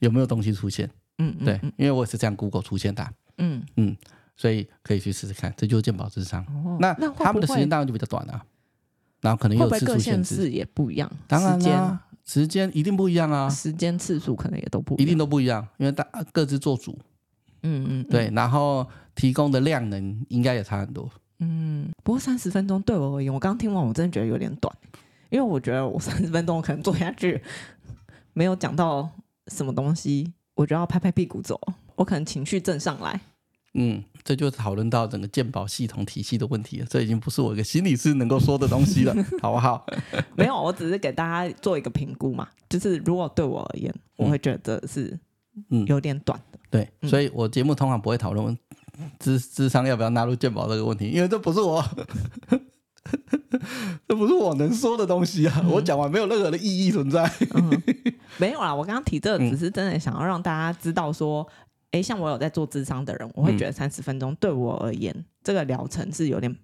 [0.00, 0.90] 有没有东西出现。
[1.18, 3.08] 嗯，嗯，对，因为我也是这样 Google 出现的。
[3.38, 3.96] 嗯嗯，
[4.36, 6.44] 所以可以去试试看，这就是健保智商。
[6.44, 8.44] 哦，那那他们的时间当然就比较短了啊。
[9.22, 11.10] 然后可能有次数限制，也不一样。
[11.26, 13.48] 当然啦，时间一定不一样啊。
[13.48, 16.98] 时间次数可能也都不一样，一定都不一样，因为大各自做主。
[17.62, 18.30] 嗯嗯，对。
[18.34, 21.08] 然后提供的量能应该也差很多。
[21.38, 24.76] 嗯，不过三十分钟对我而言，我刚听完我真的觉得有点短，
[25.30, 27.40] 因为我觉得我三十分钟我可能做下去
[28.32, 29.08] 没有讲到
[29.48, 31.60] 什么东西，我就要拍拍屁股走，
[31.96, 33.20] 我可能情绪正上来。
[33.74, 36.86] 嗯，这就讨论到整个鉴宝系统体系的问题了。
[36.90, 39.86] 这已经不是我一个心理师能够说的东西了，好不好？
[40.36, 42.46] 没有，我只是给大家做一个评估嘛。
[42.68, 45.18] 就是如果对我而言，我会觉得是
[45.70, 46.58] 嗯有点短的。
[46.58, 48.54] 嗯、对，嗯、所以我节目通常不会讨论
[49.18, 51.82] 智智商要不要纳入鉴宝这个问题，因为这不是我，
[54.06, 55.60] 这不是我能说的东西啊。
[55.64, 57.24] 嗯、我讲完没有任何的意义存在。
[57.54, 57.82] 嗯、
[58.36, 61.48] 没有啦，我刚刚提这个只是真的想要让大家知道说。
[61.92, 66.54] 诶，像我有在做智商的人，我会觉得三十分钟对我而言，嗯、这个疗程是有点，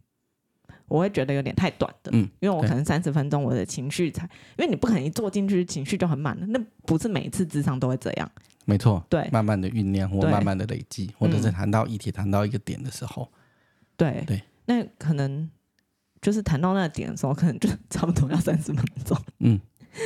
[0.87, 2.11] 我会觉得有点太短的。
[2.15, 4.25] 嗯，因为我可能三十分钟，我的情绪才，
[4.57, 8.31] 因为你不可能一坐进去情绪就很满了，那不是每一次智商都会这样。
[8.65, 13.31] 没错，对，慢慢的酝酿或慢慢的累积，或者是谈到议题谈到一个点的时候，
[13.99, 15.51] 对对，那可能
[16.23, 19.17] 就是谈到那个点的时候，可能就 差不多要三十分钟。
[19.41, 19.61] 嗯，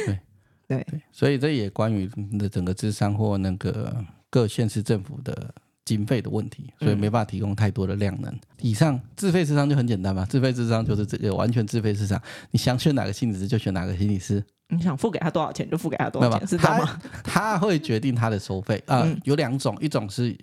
[0.06, 0.18] 对
[0.66, 4.04] 对对，所以这也关于你的整个智商或那个。
[4.32, 5.54] 各县市政府的
[5.84, 8.32] 经费的问题，所以没办法提供太多的量能。
[8.32, 12.18] 嗯、以上自费市商就很简单嘛，自费市商就是这个完全自费市场，
[12.50, 16.98] 你想选哪个心理师就选哪个心理师，你想付给他多少钱就付给他多少钱，是这样吗？
[17.22, 20.34] 他会决定他的收费啊、呃嗯，有两种，一种是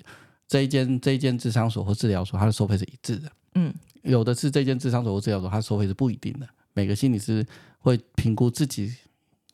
[0.48, 3.74] 这一间这一间智商所或治疗所，他的收费是一致的，嗯，
[4.04, 7.44] 有的是这间智商所或治疗所，他的收费是不一定的，每个心理师
[7.80, 8.94] 会评估自己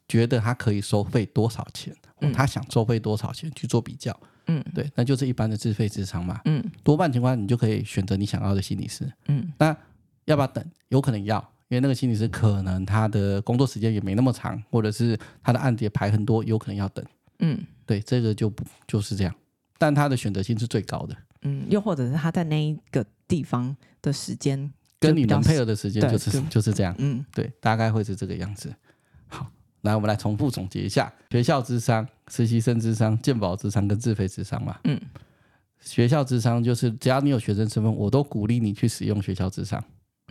[0.08, 4.18] 觉得他可以收费多少钱，嗯、他想收费多少钱去做比较。
[4.48, 6.40] 嗯，对，那就是一般的自费咨商嘛。
[6.46, 9.12] 嗯，多半情况你就可以选择你想要的心理师。
[9.28, 9.76] 嗯，那
[10.26, 10.64] 要不要等？
[10.90, 17.04] 有可能要，因为那个心理师可能他的工作时间也没那么长，或者是他的案子也排很多，有可能要等。
[17.40, 19.36] 嗯，对，这个就不就是这样，
[19.80, 21.18] 但他的选择性是最高的。
[21.42, 26.94] 嗯，又或者是他在那一个地方的时间跟你能配合的时间就是就是这样。
[27.00, 28.72] 嗯，对，大概会是这个样子。
[29.28, 29.52] 好。
[29.86, 34.78] 来，我们来重复总结一下：学校智商、实习生智商、健保智商跟自费智商嘛。
[34.84, 35.00] 嗯，
[35.80, 39.82] 学校智商就是只要你有学生身份，我都鼓励你去使用学校智商。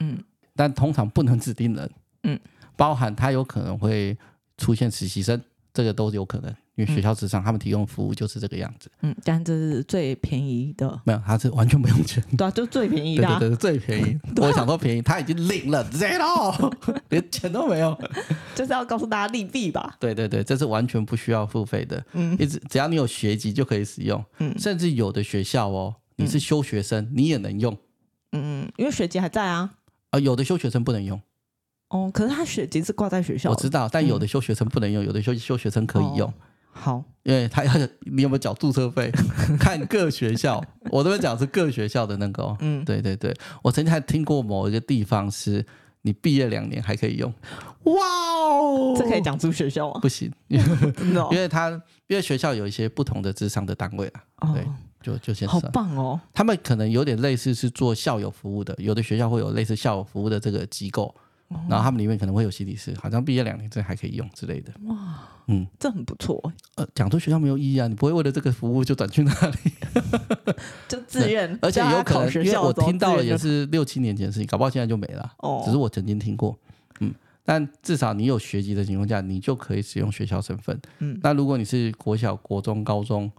[0.01, 0.19] 嗯，
[0.55, 1.91] 但通常不能指定人。
[2.25, 2.39] 嗯，
[2.77, 4.19] 包含他有可能会
[4.59, 5.41] 出现实习生，
[5.73, 6.55] 这个都有可能。
[6.77, 8.91] 因为学校之上，他们提供服务就是这个样子。
[9.03, 11.01] 嗯，但这是最便宜的。
[11.05, 12.23] 没有，它是完全不用钱。
[12.37, 13.39] 对啊，就最便宜的、啊。
[13.39, 14.19] 对对对，最便宜。
[14.43, 16.73] 我想说便宜，他已经领了 zero，
[17.11, 17.97] 连钱都没有。
[18.57, 19.97] 就是要告诉大家利弊吧。
[20.01, 22.05] 对对对，这是完全不需要付费的。
[22.13, 24.25] 嗯，一直只要你有学籍就可以使用。
[24.39, 27.73] 嗯，甚至有的学校哦，你是休学生，你也能用。
[28.33, 29.71] 嗯嗯，因为学籍还在啊。
[30.11, 31.21] 啊，有的休学生不能用。
[31.91, 33.51] 哦，可是他学籍是挂在学校。
[33.51, 36.33] 我知道，但有的休学生不能用，有的休休学生可以用。
[36.77, 39.11] 好，因为他要你有没有缴注册费？
[39.59, 42.57] 看各学校，我这边讲是各学校的那个、哦。
[42.61, 45.65] 嗯，对对对，我曾经还听过某一个地方是，
[46.03, 47.33] 你毕业两年还可以用。
[47.85, 50.01] 哇哦，这可以讲出学校吗？
[50.01, 51.71] 不行， 因为他
[52.09, 54.25] 因为学校有一些不同的智商的单位啊。
[54.41, 54.67] 哦对，
[55.01, 56.21] 就就先好棒哦。
[56.33, 61.15] 他们可能有点类似是做校友服务的，有的学校会有类似校友服务的这个机构。
[61.69, 64.73] 然后他们里面可能会有心理师，好像毕业两年这还可以用之类的。
[64.85, 66.41] 哇，嗯，这很不错。
[66.77, 69.73] 呃，讲出学校没有意义啊，你不会为了这个服务就转去那里？
[70.89, 75.33] 就自愿， 而且有可能，因为我听到了也是六七年前的事情，搞不好现在就没了。
[75.39, 76.59] 哦，只是我曾经听过。
[77.01, 80.79] 嗯，但至少你有学籍的情况下，你就可以使用学校身份。
[80.99, 83.31] 嗯，那如果你是国小、国中、高中，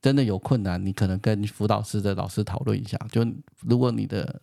[0.00, 2.98] 真的有困难，你可能跟辅导室的老师讨论一下。
[3.10, 3.26] 就
[3.62, 4.40] 如果你的。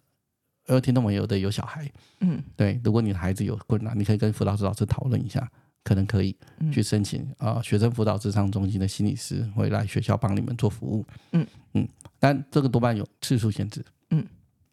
[0.68, 1.92] 呃，听众朋友的有小孩，
[2.22, 5.48] 嗯，对，如果你的孩子有困难，你可以跟辅导师老师讨论一下，
[5.84, 6.36] 可能可以
[6.74, 11.46] 去申请啊、呃，学生辅导智商中心的心理师会来学校帮你们做服务，嗯。
[11.74, 11.88] 嗯，
[12.20, 14.26] 但这个多半有次数限制，嗯，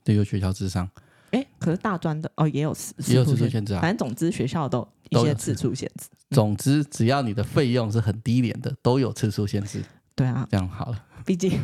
[0.04, 0.88] 对，有学校智商，
[1.32, 3.74] 哎、欸，可是大专的哦也有次也有次数限制。
[3.74, 9.82] 啊，反正总之学校都一些次数限制，总之只要你的费用是很低廉的，都有次数限制，
[10.14, 11.60] 对啊，这样好了，毕竟。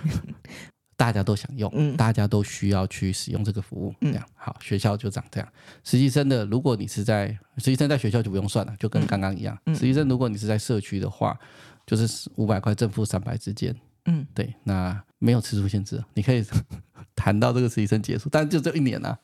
[0.99, 4.57] 大家都想用，嗯，大家都需要去使用这个服务，嗯，这样好。
[4.61, 5.49] 学校就长这样。
[5.85, 7.29] 实习生的，如果你是在
[7.59, 9.57] 实习生在学校就不用算了，就跟刚刚一样。
[9.67, 11.39] 嗯，实习生如果你是在社区的话，
[11.87, 13.73] 就是五百块正负三百之间，
[14.07, 16.45] 嗯，对，那没有次数限制，你可以
[17.15, 19.17] 谈到这个实习生结束，但是就这一年啊，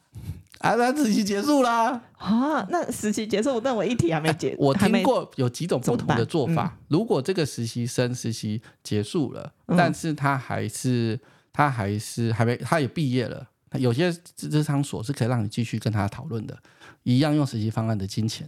[0.60, 6.78] 啊，那实习结束啦啊，那实习结束，但我一题还没结，啊，我听过有几种不同的做法。
[6.86, 11.18] 如果这个实习生实习结束了，嗯，但是他还是。
[11.54, 13.48] 他还是还没，他也毕业了。
[13.78, 16.56] 有些咨商所是可以让你继续跟他讨论的，
[17.02, 18.46] 一样用实习方案的金钱。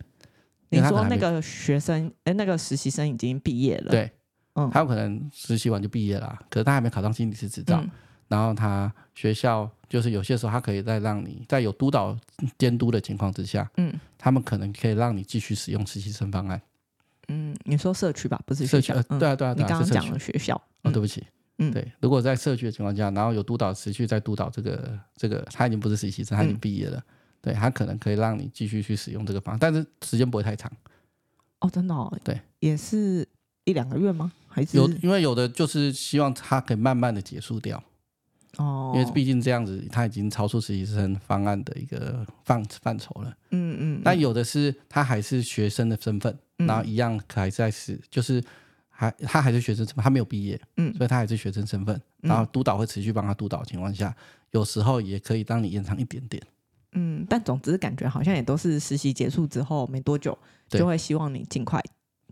[0.69, 4.11] 你说那个学生，哎，那个实习生已经毕业了，对，
[4.55, 7.81] 嗯，他有可能实习完就毕业了，可是他还没考上心理师执照。
[7.81, 7.91] 嗯、
[8.29, 12.17] 然后他学校就是有些时候，他可以再让你在有督导
[12.59, 16.61] 监督的情况之下，嗯，他们可能可以让你继续使用实习生方案。
[17.29, 18.95] 嗯，你说社区吧，不是学校？
[18.95, 20.55] 社区、呃，对啊，对啊，对啊，你刚刚讲了学校。
[20.83, 21.25] 哦，对不起。
[21.59, 27.05] 嗯，对，如果在社区的情况下，然后有督导持续在督导这个这个，他已经不是实习生，他已经毕业了，嗯、
[27.41, 30.71] 对他可能可以让你继续去使用这个方案，但是时间不会太长。
[31.61, 33.27] 哦，真的哦，对，也是
[33.65, 34.31] 一两个月吗？
[34.47, 34.87] 还是有？
[35.03, 37.83] 因为有的就是希望他可以慢慢的结束掉。
[38.59, 43.35] 哦，因为毕竟这样子他已经超出实习生方案的一个范范畴了。
[43.53, 44.03] 嗯嗯。
[44.05, 48.45] 但有的是他还是学生的身份，嗯、然后一样还在是就是。
[48.97, 51.95] 还他还是学生身份，他没有毕业，嗯，所以他还是学生身份。
[52.23, 54.15] 嗯、然后督导会持续帮他督导的情况下，
[54.53, 56.43] 有时候也可以当你延长一点点。
[56.93, 60.37] 嗯，但总之感觉好像也都是实习结束之后没多久，
[60.69, 61.83] 就会希望你尽快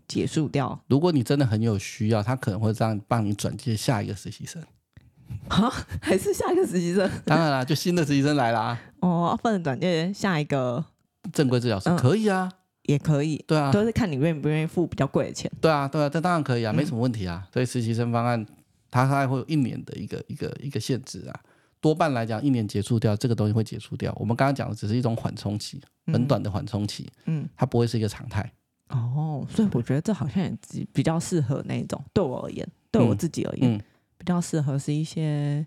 [0.07, 0.79] 结束掉。
[0.87, 4.63] 如果你真的很有需要，他可能会这样帮你转接下一个实习生。
[5.49, 7.09] 啊，还是下一个实习生？
[7.25, 8.79] 当然啦，就新的实习生来啦。
[9.01, 10.83] 哦，不能转接下一个
[11.31, 12.51] 正规治疗师、嗯、可以啊。
[12.85, 15.51] 也可以，对啊，都是看你愿不愿意付比较贵的钱。
[15.61, 17.43] 对啊，对啊，这当然可以啊，没什么问题啊。
[17.45, 18.45] 嗯、所以实习生方案
[18.89, 21.39] 它还会有一年的一个一个一个限制啊。
[21.81, 24.11] 多半来讲，一年结束掉这个东西会结束掉。
[24.19, 28.51] 我们刚刚讲的只是一种缓冲期，很短的缓冲期，嗯，它不会是一个常态。
[28.89, 30.57] 哦，所以我觉得这好像也
[30.91, 33.81] 比较适合那种，对我而言，对我自己而言，嗯嗯、
[34.17, 35.65] 比较适合是一些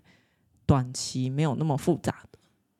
[0.65, 2.39] 短期没有那么复杂的。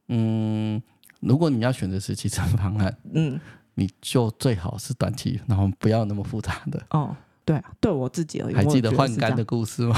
[0.10, 0.82] 嗯，
[1.22, 3.40] 如果你要选择实习生方案，嗯，
[3.80, 6.86] 你就最好是短期，然后不要那么复杂的。
[6.90, 7.16] 哦，
[7.46, 9.96] 对啊，对我自己而言，还记得换肝的故事吗？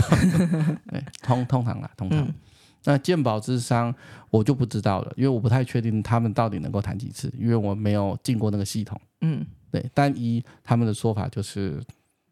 [0.92, 2.20] 对， 通通常啦，通常。
[2.20, 2.34] 嗯
[2.84, 3.94] 那鉴宝之商
[4.32, 9.00] 我就不知道了，因为我不太确定他们到底能够谈几次，因为我没有进过那个系统。
[9.20, 9.88] 嗯，对。
[9.94, 11.80] 但一他们的说法，就是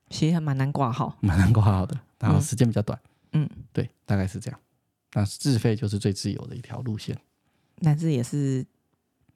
[0.09, 2.99] 其实还蛮难挂号，蛮难挂号的，然后时间比较短。
[3.33, 4.59] 嗯，对，大概是这样。
[5.13, 7.15] 那自费就是最自由的一条路线，
[7.83, 8.65] 但是也是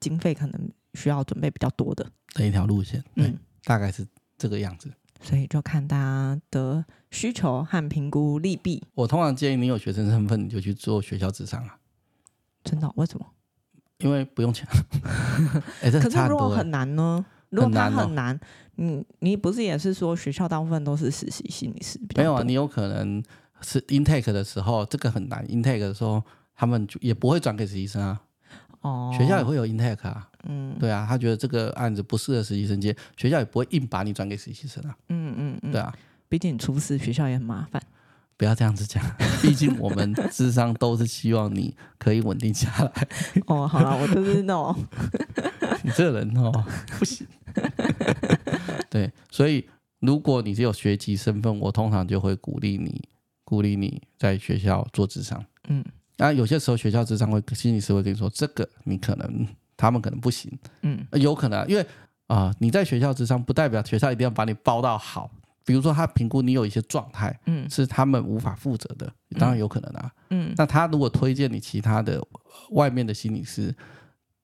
[0.00, 3.02] 经费可能需要准备比较多的的一条路线。
[3.14, 4.06] 对，嗯，大概是
[4.38, 4.90] 这个样子。
[5.22, 8.82] 所以就看大家的需求和评估利弊。
[8.94, 11.78] 我通常建议你有学生身份，你就去做学校咨商啊。
[12.62, 12.90] 真的？
[12.96, 13.26] 为什么？
[13.98, 14.66] 因为不用钱。
[15.80, 17.24] 可是如果很难呢？
[17.50, 18.38] 如果他很难，
[18.74, 21.98] 你你不是也是说学校大部分都是实习心理师？
[22.16, 23.22] 没有啊，你有可能
[23.60, 26.22] 是 intake 的时候这个很难，intake 的时候
[26.54, 28.20] 他们就也不会转给实习生啊。
[28.84, 30.28] 哦，学校也会有 intake 啊。
[30.46, 34.94] 嗯，对啊，他觉得这个案子不适合实习生接，学校也不会硬把你转给实习生啊。
[35.08, 35.92] 嗯嗯嗯，对啊，
[36.28, 37.82] 毕竟你出事，学校也很麻烦。
[38.36, 39.02] 不要这样子讲，
[39.40, 43.08] 毕竟我们智商都是希望你可以稳定下来。
[43.46, 44.76] 哦，好了，我就是那种，
[45.82, 46.52] 你这人哦，
[46.98, 47.26] 不行。
[48.90, 49.66] 对，所以
[50.00, 53.00] 如果你是有学籍身份，我通常就会鼓励你，
[53.44, 55.42] 鼓励你在学校做智商。
[55.68, 55.82] 嗯，
[56.18, 59.46] 啊，有些时候学校智商会心理师会跟你说，这个你可能。
[59.76, 61.82] 他们可能不行，嗯，有可能、啊，因为
[62.28, 65.28] 啊、呃，你在学校咨商不代表学校一定要把你包到好。
[65.64, 70.54] 比如说，他评估你有一些状态，嗯，是他们无法负责的，当然有可能啊，嗯。
[70.56, 72.24] 那他如果推荐你其他的
[72.70, 73.74] 外面的心理师，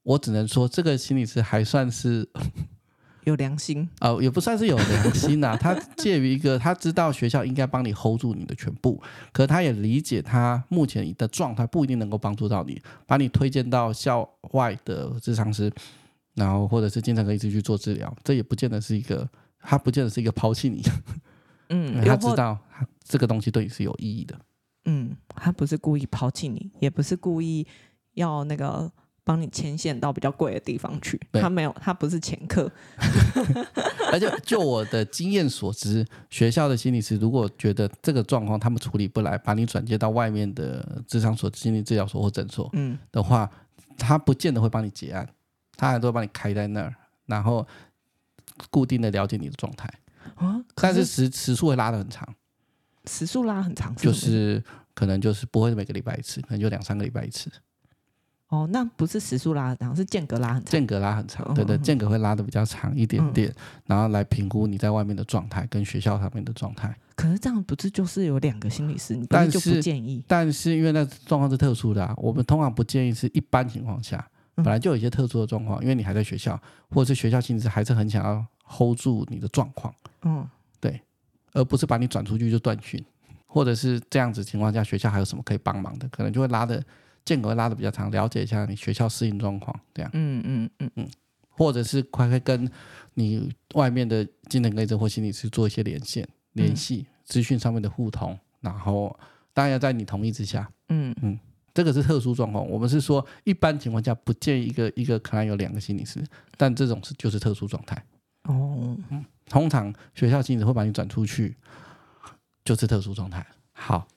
[0.03, 2.29] 我只能说这个心理师还算是。
[3.25, 5.57] 有良心啊、呃，也不算是有良心呐、啊。
[5.61, 9.01] 他介于一个，他知道学校应该帮你 hold 住你的全部，
[9.33, 15.71] 可他也理解他目前的状态不一定能够帮助到你，把你推荐到校外的智商师，
[16.35, 19.29] 然后或者是精神科医师去做治疗，这也不见得是一个，
[19.61, 20.83] 他不见得是一个抛弃你。
[21.69, 24.35] 嗯，他知道他这个东西对你是有意义的。
[24.87, 27.67] 嗯，他不是故意抛弃你，也不是故意
[28.15, 28.91] 要那个。
[29.31, 32.69] 帮你牵线到比较贵的地方去，他没有，他不是前客。
[34.11, 43.49] 而且就我的经验所知，学校的心理师如果觉得这个状况他们处理不来，把你转接到外面的智商所、心理治疗所或诊所，嗯的话，
[43.97, 45.29] 他不见得会帮你结案，
[45.77, 46.93] 他还都会帮你开在那儿，
[47.27, 47.65] 然后
[48.69, 49.89] 固定的了解你的状态
[50.35, 50.61] 啊。
[50.75, 52.29] 但是时时数会拉的很长，
[53.05, 54.61] 时数拉很长，就是
[54.93, 57.49] 可能就是不会每个礼拜一次，可能就两三个礼拜一次。
[58.51, 60.73] 哦，那不是时速拉很长，是间隔拉很长。
[60.73, 63.55] 间隔拉很长，对对，间隔会拉的比较长一点点，嗯、
[63.87, 66.93] 然后来评估你在外面的状态跟学校上面的状态。
[67.15, 69.15] 可是这样不是就是有两个心理师？
[69.15, 70.25] 你但是就不建议？
[70.27, 79.95] 但是，因为那状况是特殊的啊，我们通常不建议是一般情况下，本来就有一些特殊的状况，因为你还在学校，或者是学校心理师还是很想要 hold 住你的状况。
[80.23, 80.45] 嗯，
[80.81, 81.01] 对，
[81.53, 83.01] 而不是把你转出去就断讯，
[83.47, 86.83] 或者是这样子情况下，学校还有什么可以帮忙的，可能就会拉的。
[87.25, 90.91] 间隔拉的比较长，了解一下你学校适应状况，这样，嗯嗯嗯。
[90.97, 91.09] 嗯，
[91.49, 92.71] 或者是快快跟
[93.15, 99.15] 你外面的精神科医生或心理师做一些连线、联系、资讯上面的互通，然后
[99.53, 101.15] 当然要在你同意之下，嗯。
[101.21, 101.39] 嗯，
[101.75, 106.25] 这个是特殊状况，我们是说一般情况下不建议一个一个可能有两个心理师，
[106.57, 108.03] 但这种是就是特殊状态，
[108.45, 111.57] 哦，嗯，通常学校心理师会把你转出去，
[112.65, 114.09] 就是特殊状态，好。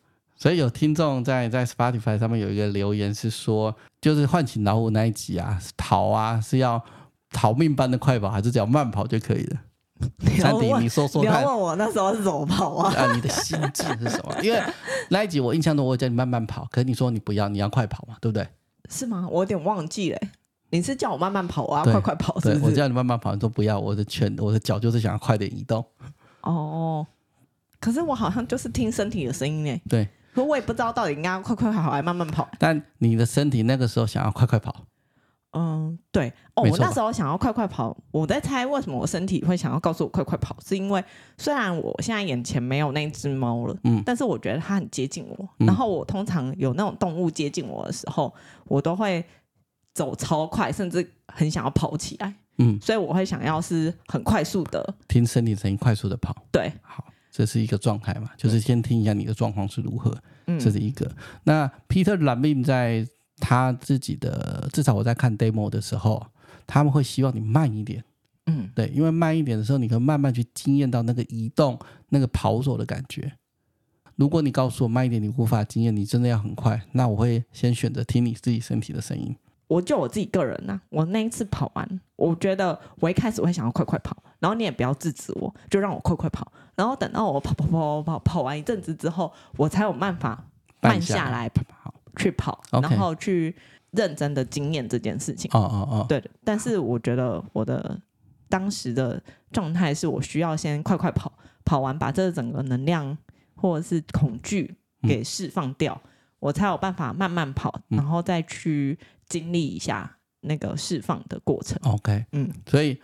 [0.44, 6.84] 所以有听众在在 Spotify 上面有一个留言是说，就是唤醒老虎那一集啊，逃啊是要
[7.30, 9.62] 逃命般的快跑，还是只要慢跑就可以了？
[10.38, 11.39] 珊迪，你说说看。
[11.39, 12.94] 你要问我那时候是怎么跑啊？
[12.94, 14.36] 啊，你的心境是什么？
[14.44, 14.62] 因为
[15.08, 18.46] 那一集我印象中我叫你慢慢跑，可是你说你不要，你要快跑嘛，对不对？
[18.89, 19.26] 是吗？
[19.32, 20.20] 我有点忘记了。
[20.72, 22.60] 你是叫我慢慢跑啊，快快跑是不是？
[22.60, 25.86] 对，我叫你慢慢跑，你说不要，我的拳，我的脚就是想要快点移动。
[26.41, 27.08] 哦，
[27.80, 29.82] 可是我好像就是听身体的声音诶。
[29.88, 30.06] 对。
[30.34, 32.48] 可我也不知道到底应该要快快跑还是慢慢跑。
[32.58, 34.86] 但你的身体那个时候想要快快跑。
[35.56, 36.34] 嗯，对。
[36.56, 37.96] 哦，我那时候想要快快跑。
[38.10, 41.04] 我在猜为什么我身体会想要告诉我快快跑，是因为
[41.38, 45.50] 虽然我现在眼前没有那只猫了，嗯，但是我觉得它很接近我。
[45.60, 48.34] 嗯，然后我通常有那种动物接近我的时候，
[48.66, 49.24] 我都会
[49.94, 52.34] 走超快，甚至很想要跑起来。
[52.58, 56.36] 嗯，所以我会想要是很快速的，听身体声音快速的跑。
[56.52, 57.06] 对，好。
[57.36, 60.16] 这是一个状态嘛，就是先听一下你的状况是如何，
[60.60, 61.12] 这是一个。
[61.46, 63.08] 那 Peter Levine 在
[63.38, 66.28] 他自己的，至少我在看 demo 的时候，
[66.68, 68.04] 他们会希望你慢一点，
[68.46, 71.80] 嗯，对，因为慢一点的时候，你可以慢慢去经验到那个移动、
[72.10, 73.34] 那个跑走的感觉。
[74.16, 79.36] 如果你告诉我慢一点，你无法经验，你真的要很快，那我会先选择听你自己身体的声音。
[79.68, 90.45] 我就我自己个人呐、啊，我那一次跑完，我觉得我一开始会想要快快跑，然后你也不要制止我，就让我快快跑，然后等到我跑跑跑跑跑跑完一阵子之后，我才有办法
[90.82, 93.55] 慢下来跑去跑，然后去
[93.91, 95.49] 认真的经验这件事情。
[95.53, 96.30] 哦哦哦，对的。
[96.43, 97.99] 但是我觉得我的
[98.49, 101.32] 当时的状态是我需要先快快跑，
[101.66, 103.18] 跑完把这整个能量
[103.55, 104.76] 或者是恐惧
[105.07, 106.09] 给释放掉，嗯、
[106.44, 108.98] 我才有办法慢慢跑，然后再去。
[109.30, 111.80] 经历一下那个释放的过程。
[111.84, 112.96] OK，嗯，所以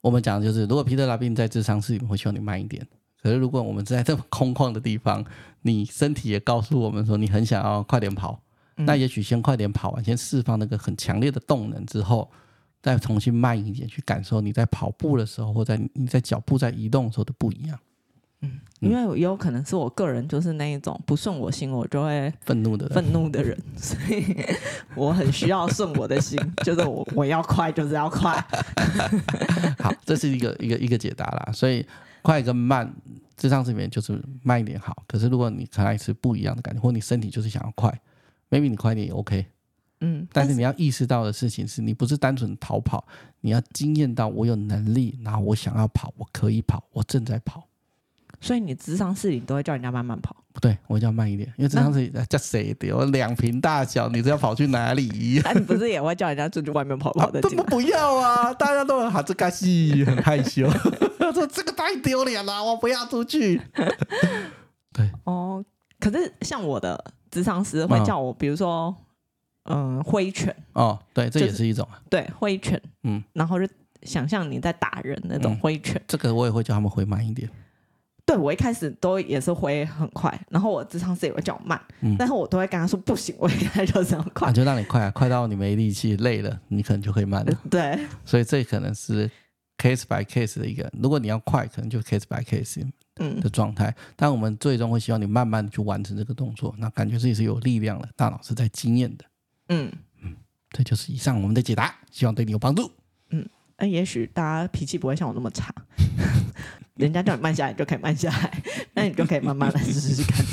[0.00, 2.86] 我们讲的就是，如果皮特拉宾在智商室里面会希望你慢一点，
[3.20, 5.22] 可是如果我们在这么空旷的地方，
[5.62, 8.40] 你身体也告诉我们说你很想要快点跑，
[8.76, 12.30] 嗯、那也许先快点跑完，先释放那个很强烈的动能之后，
[12.80, 17.78] 再重新慢一点去感受你在跑步的时候，或在你在脚步在移动的时候的不一样。
[18.80, 24.36] 嗯，因为也有可能是我个人就是那一种不顺我心，我就会愤怒的愤怒的人， 所以
[24.94, 28.32] 我很需要顺我的心， 就是我我要快就是要快。
[29.78, 31.52] 好，这是一个一个一个解答啦。
[31.52, 31.86] 所以
[32.22, 32.90] 快跟慢，
[33.36, 35.04] 智商这边就是慢一点好。
[35.06, 37.90] 可是如果你可爱是不一样的感觉，或你身体就是想要快
[38.50, 39.46] ，maybe 你快点也 OK。
[40.02, 43.06] 嗯，但是你要意识到的事情是你不是单纯逃跑，
[43.42, 47.66] 你要经验到我有能力，然后我想要跑，我可以跑，我正在跑。
[48.40, 50.34] 所以你智商室里都会叫人家慢慢跑？
[50.52, 52.90] 不对，我叫慢一点，因为智商室叫谁的？
[52.92, 55.40] 我两瓶大小，你是要跑去哪里？
[55.44, 57.40] 那你不是也会叫人家出去外面跑跑的？
[57.42, 58.52] 怎么不要啊？
[58.54, 60.68] 大家都很哈兹嘎西，很害羞，
[61.32, 63.60] 说这个太丢脸了，我不要出去。
[64.92, 65.64] 对哦，
[66.00, 68.94] 可是像我的智商师会叫我，比如说，
[69.66, 70.54] 嗯，挥拳。
[70.72, 72.02] 哦，对，这也是一种啊。
[72.10, 72.80] 对，挥拳。
[73.04, 73.72] 嗯，然后就
[74.02, 76.02] 想象你在打人那种挥拳。
[76.08, 77.48] 这个我也会叫他们挥慢一点。
[78.30, 87.52] 对，我一开始都也是回很快，然后我智商师也会叫我慢，嗯、但是我都会跟他说不行，我应该就这样快，就让你快，快到你没力气、累了，你可能就会慢了。
[87.68, 89.28] 对，所以这可能是
[89.78, 92.88] case by case 的一个，如果你要快，可能就 case by case
[93.40, 93.86] 的状态。
[93.88, 99.24] 嗯、但我们最终会希望你慢慢的去完成这个动作，那感觉自己是有力量的，大脑是在经验的。
[99.70, 99.90] 嗯
[100.22, 100.36] 嗯，
[100.70, 102.88] 这就是以上我们的解答，希望对你有帮助。
[103.80, 105.74] 嗯，那也许大家脾气不会像我那么差。
[106.96, 108.62] 人家叫你慢下来，你就可以慢下来，
[108.92, 110.44] 那你就可以慢慢来试试看。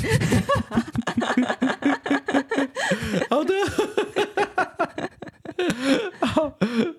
[3.28, 3.52] 好的，
[6.20, 6.50] 好，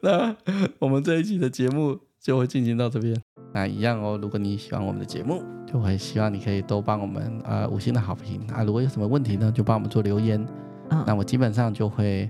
[0.03, 0.35] 那
[0.77, 3.19] 我们这一期的节目就会进行到这边。
[3.51, 8.63] 那一样哦，如果你喜欢我们的节目，就会希望你可以多帮我们呃五星的好评啊。
[8.63, 10.45] 如果有什么问题呢，就帮我们做留言。
[10.91, 12.29] 嗯、那我基本上就会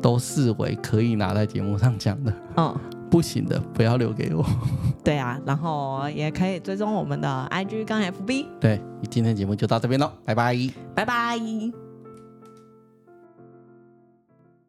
[0.00, 2.32] 都视为可以拿在节目上讲的。
[2.56, 2.74] 嗯。
[3.10, 4.44] 不行的，不要留给我。
[5.04, 8.46] 对啊，然后也可以追踪我们的 IG 跟 FB。
[8.60, 8.80] 对，
[9.10, 10.56] 今天节目就到这边喽，拜拜，
[10.94, 11.87] 拜拜。